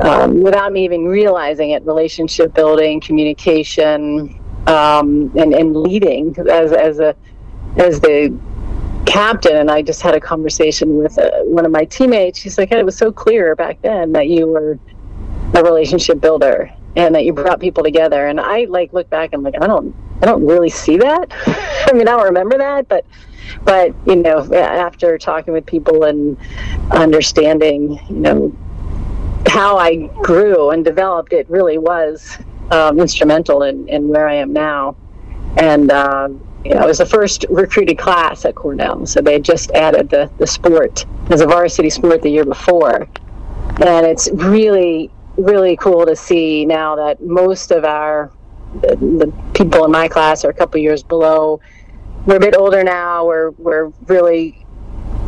[0.02, 7.00] Um, without me even realizing it, relationship building, communication, um, and, and leading as, as
[7.00, 7.16] a
[7.78, 8.38] as the
[9.06, 12.40] captain and I just had a conversation with uh, one of my teammates.
[12.40, 14.80] She's like, hey, it was so clear back then that you were
[15.54, 18.28] a relationship builder and that you brought people together.
[18.28, 21.32] And I like look back and like, I don't, I don't really see that.
[21.88, 23.06] I mean, I don't remember that, but,
[23.64, 26.38] but you know, after talking with people and
[26.92, 28.56] understanding, you know,
[29.48, 32.38] how I grew and developed, it really was
[32.72, 34.96] um, instrumental in, in where I am now.
[35.58, 39.44] And, um, you know, it was the first recruited class at Cornell, so they had
[39.44, 43.08] just added the, the sport as a varsity sport the year before.
[43.82, 48.32] And it's really, really cool to see now that most of our
[48.82, 51.62] the, the people in my class are a couple years below.
[52.26, 53.26] We're a bit older now.
[53.26, 54.66] We're we're really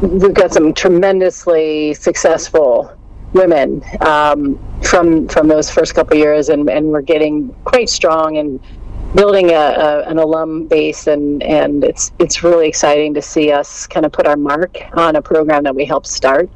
[0.01, 2.91] we've got some tremendously successful
[3.33, 8.59] women um, from from those first couple years, and, and we're getting quite strong and
[9.15, 13.87] building a, a, an alum base and and it's it's really exciting to see us
[13.87, 16.49] kind of put our mark on a program that we helped start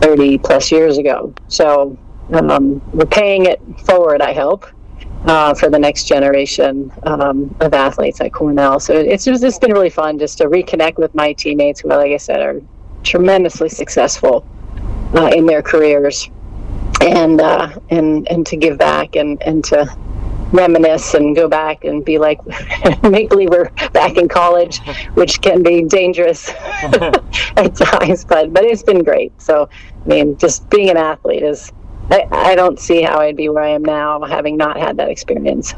[0.00, 1.32] 30 plus years ago.
[1.48, 1.96] So
[2.32, 4.66] um, we're paying it forward i hope
[5.26, 8.80] uh, for the next generation um, of athletes at cornell.
[8.80, 12.12] So it's just it's been really fun just to reconnect with my teammates who like
[12.12, 12.60] i said are
[13.04, 14.46] tremendously successful
[15.14, 16.30] uh, in their careers.
[17.00, 19.92] And uh, and and to give back and and to
[20.52, 22.38] reminisce and go back and be like
[23.02, 24.80] make believe we're back in college
[25.14, 26.50] which can be dangerous
[27.56, 29.32] at times but but it's been great.
[29.40, 29.68] So
[30.04, 31.72] i mean just being an athlete is
[32.10, 35.08] I, I don't see how i'd be where i am now having not had that
[35.08, 35.74] experience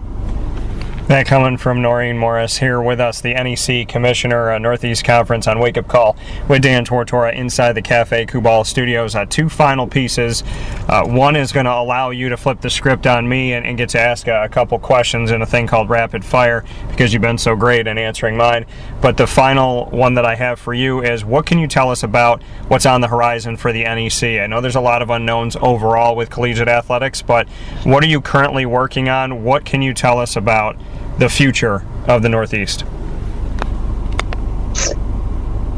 [1.08, 5.58] that coming from Noreen Morris here with us, the NEC Commissioner, uh, Northeast Conference on
[5.58, 6.16] Wake Up Call
[6.48, 9.14] with Dan Tortora inside the Cafe Kubal studios.
[9.14, 10.42] Uh, two final pieces.
[10.88, 13.76] Uh, one is going to allow you to flip the script on me and, and
[13.76, 17.20] get to ask a, a, couple questions in a thing called Rapid Fire because you've
[17.20, 18.64] been so great in answering mine.
[19.02, 22.02] But the final one that I have for you is what can you tell us
[22.02, 24.40] about what's on the horizon for the NEC?
[24.40, 27.46] I know there's a lot of unknowns overall with collegiate athletics, but
[27.84, 29.44] what are you currently working on?
[29.44, 30.78] What can you tell us about?
[31.18, 32.84] The future of the Northeast?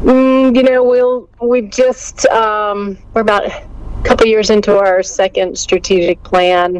[0.03, 3.63] Mm, you know, we'll we just um, we're about a
[4.03, 6.77] couple years into our second strategic plan,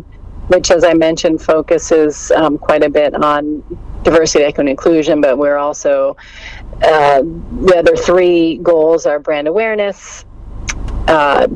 [0.48, 3.64] which, as I mentioned, focuses um, quite a bit on
[4.04, 5.20] diversity, equity, and inclusion.
[5.20, 6.16] But we're also
[6.82, 10.24] uh, the other three goals are brand awareness,
[11.08, 11.48] uh,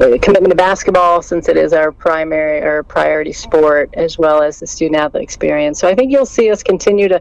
[0.00, 4.66] commitment to basketball, since it is our primary or priority sport, as well as the
[4.66, 5.78] student athlete experience.
[5.78, 7.20] So I think you'll see us continue to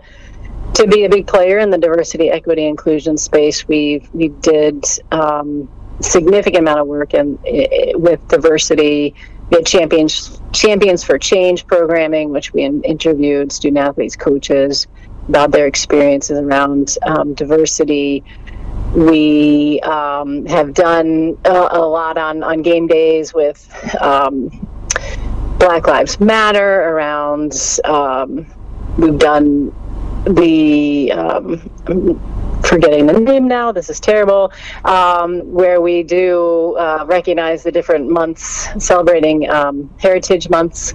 [0.75, 5.69] to be a big player in the diversity, equity, inclusion space, we we did um,
[5.99, 9.15] significant amount of work in, in with diversity.
[9.49, 14.87] We had champions champions for change programming, which we interviewed student athletes, coaches
[15.27, 18.23] about their experiences around um, diversity.
[18.95, 23.67] We um, have done a, a, lot on, on game days with
[24.01, 24.49] um,
[25.59, 27.79] Black Lives Matter around.
[27.85, 28.47] Um,
[28.97, 29.73] we've done
[30.25, 31.69] the um,
[32.63, 33.71] forgetting the name now.
[33.71, 34.51] This is terrible.
[34.85, 40.93] Um, where we do uh, recognize the different months celebrating um, heritage months.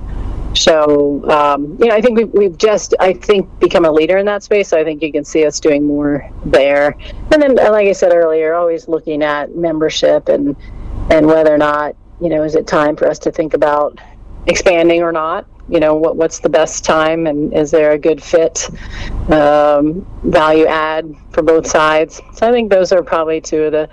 [0.55, 4.27] So um, you know, I think we've, we've just I think become a leader in
[4.27, 4.69] that space.
[4.69, 6.97] So I think you can see us doing more there.
[7.33, 10.57] And then, like I said earlier, always looking at membership and
[11.11, 13.99] and whether or not you know is it time for us to think about
[14.47, 18.23] expanding or not you know what what's the best time and is there a good
[18.23, 18.69] fit
[19.31, 23.89] um, value add for both sides so i think those are probably two of the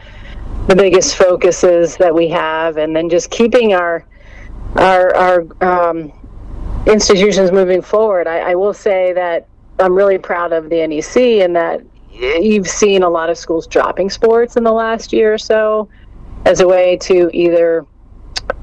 [0.67, 4.05] the biggest focuses that we have and then just keeping our
[4.75, 6.11] our our um,
[6.87, 9.47] institutions moving forward I, I will say that
[9.79, 14.09] i'm really proud of the nec and that you've seen a lot of schools dropping
[14.09, 15.89] sports in the last year or so
[16.45, 17.85] as a way to either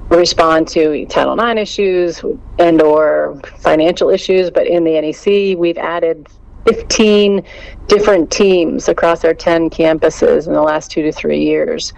[0.08, 2.22] respond to Title IX issues
[2.58, 4.50] and or financial issues.
[4.50, 6.26] But in the NEC, we've added
[6.66, 7.44] 15
[7.86, 11.92] different teams across our 10 campuses in the last two to three years,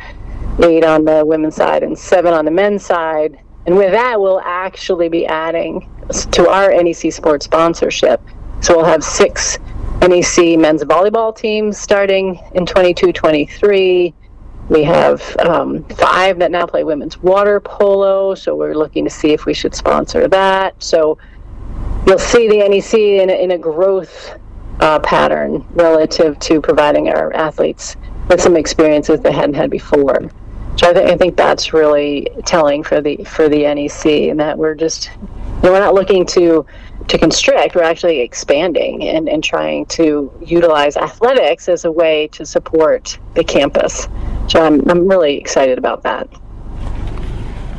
[0.62, 3.38] eight on the women's side and seven on the men's side.
[3.66, 5.88] And with that, we'll actually be adding
[6.32, 8.20] to our NEC sports sponsorship.
[8.60, 9.58] So we'll have six
[10.00, 14.14] NEC men's volleyball teams starting in 22 23
[14.70, 19.32] we have um, five that now play women's water polo, so we're looking to see
[19.32, 20.80] if we should sponsor that.
[20.80, 21.18] So
[22.06, 24.38] you'll see the NEC in a, in a growth
[24.78, 27.96] uh, pattern relative to providing our athletes
[28.28, 30.30] with some experiences they hadn't had before.
[30.76, 34.56] So I, th- I think that's really telling for the for the NEC, and that
[34.56, 36.64] we're just you know, we're not looking to
[37.08, 37.74] to constrict.
[37.74, 43.42] We're actually expanding and, and trying to utilize athletics as a way to support the
[43.42, 44.06] campus.
[44.48, 46.28] So I'm, I'm really excited about that.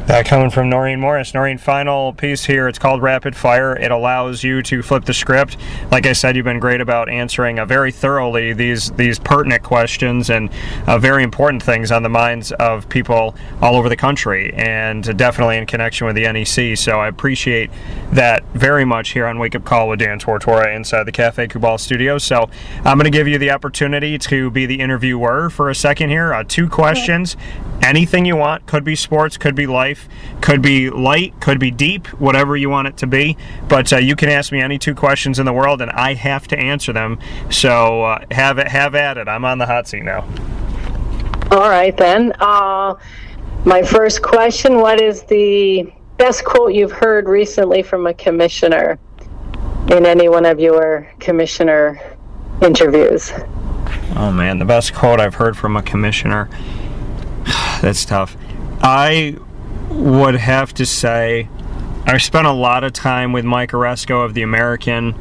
[0.07, 1.33] That coming from Noreen Morris.
[1.33, 2.67] Noreen, final piece here.
[2.67, 3.77] It's called Rapid Fire.
[3.77, 5.57] It allows you to flip the script.
[5.91, 10.29] Like I said, you've been great about answering uh, very thoroughly these these pertinent questions
[10.29, 10.49] and
[10.87, 15.57] uh, very important things on the minds of people all over the country, and definitely
[15.57, 16.77] in connection with the NEC.
[16.77, 17.69] So I appreciate
[18.11, 21.79] that very much here on Wake Up Call with Dan Tortora inside the Cafe Kubal
[21.79, 22.17] studio.
[22.17, 22.49] So
[22.83, 26.33] I'm going to give you the opportunity to be the interviewer for a second here.
[26.33, 27.37] Uh, two questions.
[27.83, 28.65] Anything you want.
[28.65, 29.37] Could be sports.
[29.37, 30.07] Could be life life.
[30.41, 33.37] Could be light, could be deep, whatever you want it to be.
[33.67, 36.47] But uh, you can ask me any two questions in the world, and I have
[36.49, 37.19] to answer them.
[37.49, 39.27] So uh, have it, have at it.
[39.27, 40.21] I'm on the hot seat now.
[41.51, 42.33] All right then.
[42.39, 42.95] Uh,
[43.65, 48.97] my first question: What is the best quote you've heard recently from a commissioner
[49.89, 51.99] in any one of your commissioner
[52.61, 53.31] interviews?
[54.15, 56.49] Oh man, the best quote I've heard from a commissioner.
[57.81, 58.37] That's tough.
[58.81, 59.37] I
[59.91, 61.47] would have to say
[62.05, 65.13] I spent a lot of time with Mike Aresco of the American,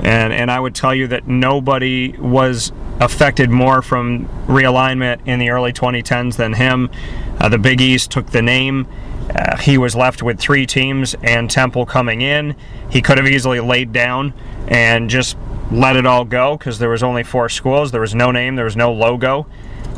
[0.00, 5.50] and, and I would tell you that nobody was affected more from realignment in the
[5.50, 6.90] early 2010s than him.
[7.38, 8.86] Uh, the Big East took the name.
[9.34, 12.56] Uh, he was left with three teams and Temple coming in.
[12.90, 14.32] He could have easily laid down
[14.66, 15.36] and just
[15.70, 17.92] let it all go because there was only four schools.
[17.92, 18.56] There was no name.
[18.56, 19.46] There was no logo.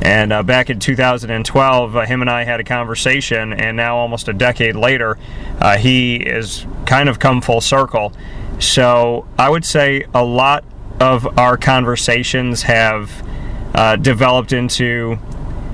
[0.03, 4.29] And uh, back in 2012, uh, him and I had a conversation, and now almost
[4.29, 5.19] a decade later,
[5.61, 8.13] uh, he is kind of come full circle.
[8.59, 10.65] So I would say a lot
[11.01, 13.27] of our conversations have
[13.75, 15.19] uh, developed into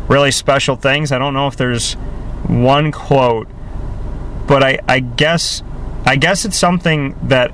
[0.08, 1.12] really special things.
[1.12, 1.94] I don't know if there's
[2.46, 3.48] one quote,
[4.46, 5.62] but I, I guess
[6.04, 7.52] I guess it's something that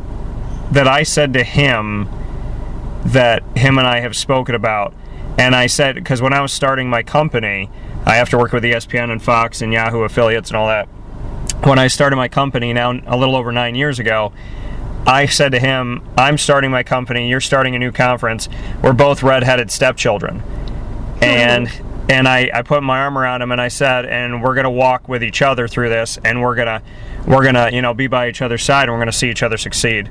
[0.73, 2.09] that I said to him
[3.05, 4.95] that him and I have spoken about
[5.39, 7.71] and I said, because when I was starting my company,
[8.05, 10.87] I have to work with ESPN and Fox and Yahoo affiliates and all that.
[11.65, 14.33] When I started my company now a little over nine years ago,
[15.07, 18.49] I said to him, I'm starting my company, you're starting a new conference.
[18.83, 20.43] We're both redheaded stepchildren.
[21.23, 21.71] and
[22.11, 25.09] and I, I put my arm around him and I said, and we're gonna walk
[25.09, 26.83] with each other through this, and we're gonna
[27.27, 29.57] we're gonna you know be by each other's side, and we're gonna see each other
[29.57, 30.11] succeed.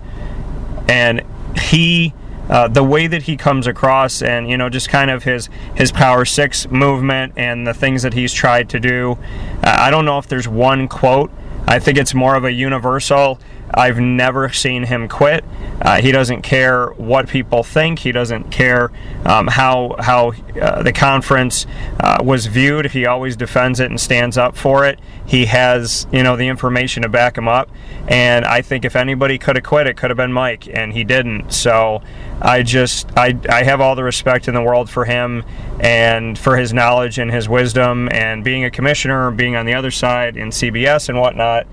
[0.88, 1.24] And
[1.60, 2.14] he.
[2.50, 5.92] Uh, the way that he comes across and you know just kind of his his
[5.92, 9.18] power six movement and the things that he's tried to do.
[9.64, 11.32] Uh, i don't know if there's one quote.
[11.68, 13.40] I think it's more of a universal
[13.74, 15.44] I've never seen him quit.
[15.82, 18.00] Uh, he doesn't care what people think.
[18.00, 18.92] He doesn't care
[19.26, 21.68] um, how how uh, the conference
[22.00, 22.88] uh, was viewed.
[22.92, 25.00] He always defends it and stands up for it.
[25.26, 27.70] He has you know the information to back him up.
[28.08, 31.04] And I think if anybody could have quit, it could have been Mike, and he
[31.04, 31.52] didn't.
[31.52, 32.02] So
[32.42, 35.44] I just I I have all the respect in the world for him
[35.80, 39.92] and for his knowledge and his wisdom and being a commissioner, being on the other
[39.92, 41.68] side in CBS and whatnot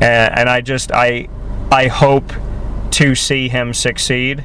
[0.00, 1.28] and, and I just I
[1.70, 2.32] I hope
[2.92, 4.44] to see him succeed.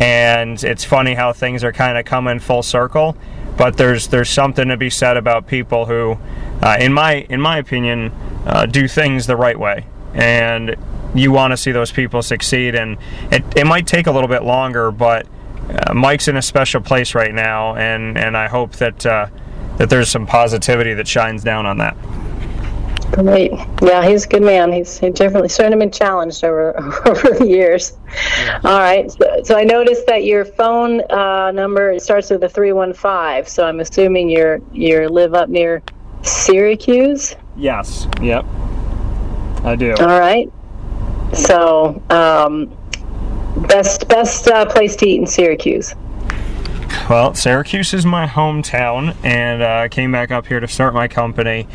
[0.00, 3.16] And it's funny how things are kind of coming full circle,
[3.56, 6.18] but there's there's something to be said about people who,
[6.60, 8.12] uh, in my in my opinion,
[8.44, 10.76] uh, do things the right way, and
[11.14, 12.74] you want to see those people succeed.
[12.74, 12.98] And
[13.32, 15.26] it, it might take a little bit longer, but
[15.70, 19.28] uh, Mike's in a special place right now, and and I hope that uh,
[19.78, 21.96] that there's some positivity that shines down on that.
[23.12, 23.52] Great.
[23.82, 24.72] Yeah, he's a good man.
[24.72, 26.76] He's he definitely certainly been challenged over
[27.06, 27.96] over the years.
[28.38, 28.60] Yeah.
[28.64, 29.10] All right.
[29.10, 33.48] So, so, I noticed that your phone uh, number starts with a three one five.
[33.48, 35.82] So I'm assuming you're you live up near
[36.22, 37.36] Syracuse.
[37.56, 38.06] Yes.
[38.20, 38.44] Yep.
[39.64, 39.94] I do.
[39.98, 40.50] All right.
[41.32, 42.76] So um,
[43.68, 45.94] best best uh, place to eat in Syracuse.
[47.08, 51.06] Well, Syracuse is my hometown, and uh, I came back up here to start my
[51.06, 51.68] company.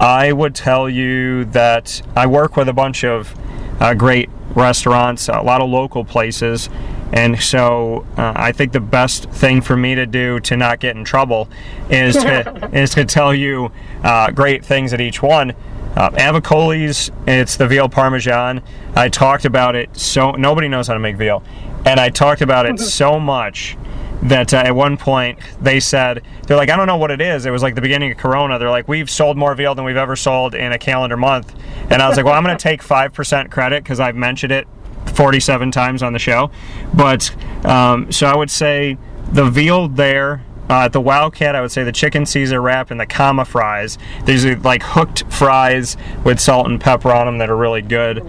[0.00, 3.34] I would tell you that I work with a bunch of
[3.80, 6.70] uh, great restaurants, a lot of local places,
[7.12, 10.96] and so uh, I think the best thing for me to do to not get
[10.96, 11.50] in trouble
[11.90, 13.72] is to is to tell you
[14.02, 15.50] uh, great things at each one.
[15.96, 18.62] Uh, Avicolli's, it's the veal parmesan.
[18.94, 21.42] I talked about it so nobody knows how to make veal,
[21.84, 23.76] and I talked about it so much
[24.22, 27.46] that uh, at one point they said they're like I don't know what it is.
[27.46, 28.58] It was like the beginning of Corona.
[28.58, 31.54] They're like we've sold more veal than we've ever sold in a calendar month,
[31.90, 34.52] and I was like, well, I'm going to take five percent credit because I've mentioned
[34.52, 34.66] it
[35.14, 36.50] 47 times on the show.
[36.94, 38.98] But um, so I would say
[39.32, 40.44] the veal there.
[40.68, 43.98] Uh, at the Wildcat, I would say the chicken Caesar wrap and the Kama fries.
[44.24, 48.24] These are like hooked fries with salt and pepper on them that are really good.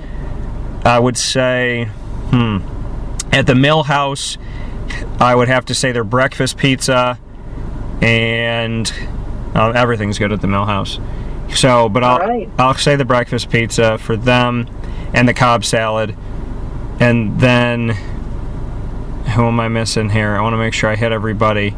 [0.84, 1.86] I would say,
[2.32, 2.58] hmm,
[3.32, 4.39] at the Mill House,
[5.20, 7.20] I would have to say their breakfast pizza
[8.02, 8.92] and
[9.54, 11.00] uh, everything's good at the Mill House.
[11.54, 12.50] So, but I'll right.
[12.58, 14.70] I'll say the breakfast pizza for them
[15.14, 16.16] and the Cobb salad,
[17.00, 17.89] and then
[19.36, 20.36] who am I missing here?
[20.36, 21.76] I want to make sure I hit everybody.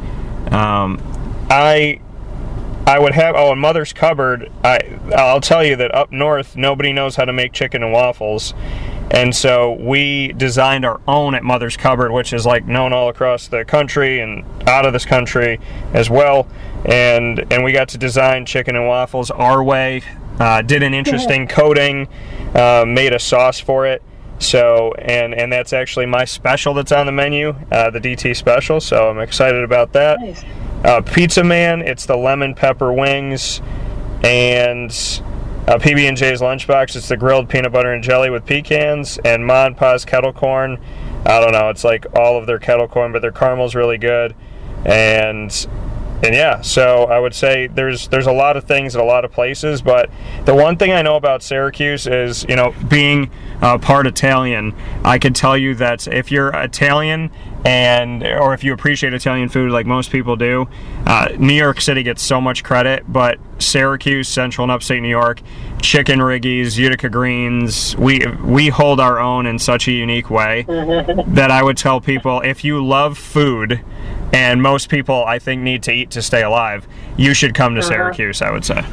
[0.52, 1.02] Um,
[1.50, 2.00] I
[2.86, 4.52] I would have oh, and Mother's Cupboard.
[4.64, 4.80] I
[5.16, 8.54] I'll tell you that up north nobody knows how to make chicken and waffles,
[9.12, 13.48] and so we designed our own at Mother's Cupboard, which is like known all across
[13.48, 15.60] the country and out of this country
[15.94, 16.48] as well.
[16.86, 20.02] And and we got to design chicken and waffles our way.
[20.40, 22.08] Uh, did an interesting coating,
[22.56, 24.02] uh, made a sauce for it.
[24.40, 28.82] So and and that's actually my special that's on the menu, uh, the DT special.
[28.82, 30.20] So I'm excited about that.
[30.20, 30.44] Nice.
[30.84, 33.62] Uh, Pizza Man, it's the lemon pepper wings,
[34.24, 34.92] and
[35.68, 40.04] uh, PB&J's lunchbox, it's the grilled peanut butter and jelly with pecans, and Mon Pa's
[40.04, 40.78] kettle corn.
[41.26, 44.36] I don't know, it's like all of their kettle corn, but their caramel's really good.
[44.86, 45.68] And
[46.24, 49.26] and yeah, so I would say there's there's a lot of things at a lot
[49.26, 50.10] of places, but
[50.46, 53.30] the one thing I know about Syracuse is you know being
[53.62, 54.74] uh, part Italian.
[55.04, 57.30] I can tell you that if you're Italian
[57.66, 60.68] and or if you appreciate Italian food like most people do,
[61.06, 65.42] uh, New York City gets so much credit, but Syracuse, Central and Upstate New York,
[65.82, 70.64] Chicken Riggies, Utica Greens, we we hold our own in such a unique way
[71.28, 73.82] that I would tell people if you love food
[74.34, 77.82] and most people I think need to eat to stay alive, you should come to
[77.82, 77.90] uh-huh.
[77.90, 78.42] Syracuse.
[78.42, 78.84] I would say.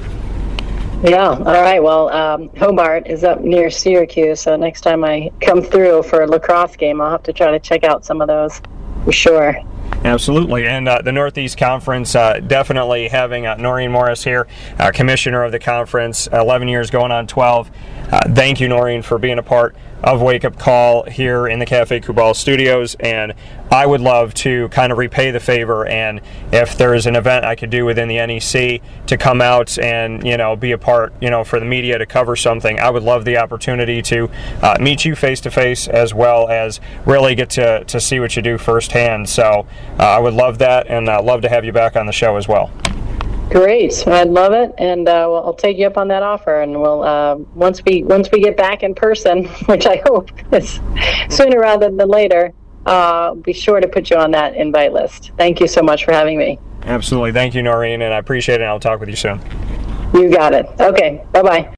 [1.03, 1.29] Yeah.
[1.31, 1.83] All right.
[1.83, 6.27] Well, um, Hobart is up near Syracuse, so next time I come through for a
[6.27, 8.61] lacrosse game, I'll have to try to check out some of those
[9.05, 9.57] for sure.
[10.05, 14.47] Absolutely, and uh, the Northeast Conference uh, definitely having uh, Noreen Morris here,
[14.79, 17.71] uh, commissioner of the conference, 11 years going on 12.
[18.11, 21.67] Uh, thank you, Noreen, for being a part of Wake Up Call here in the
[21.67, 23.35] Cafe Kubal studios, and
[23.71, 25.87] I would love to kind of repay the favor.
[25.87, 26.21] And
[26.53, 30.37] if there's an event I could do within the NEC to come out and you
[30.37, 33.25] know be a part, you know, for the media to cover something, I would love
[33.25, 34.31] the opportunity to
[34.63, 38.37] uh, meet you face to face as well as really get to, to see what
[38.37, 39.29] you do firsthand.
[39.29, 39.67] So
[39.99, 42.37] uh, I would love that, and uh, love to have you back on the show
[42.37, 42.71] as well.
[43.51, 46.61] Great, I'd love it, and uh, well, I'll take you up on that offer.
[46.61, 50.79] And we'll uh, once we once we get back in person, which I hope is
[51.29, 52.55] sooner rather than later,
[52.87, 55.33] uh, be sure to put you on that invite list.
[55.37, 56.61] Thank you so much for having me.
[56.83, 58.63] Absolutely, thank you, Noreen, and I appreciate it.
[58.63, 59.41] and I'll talk with you soon.
[60.15, 60.67] You got it.
[60.79, 61.69] Okay, bye bye.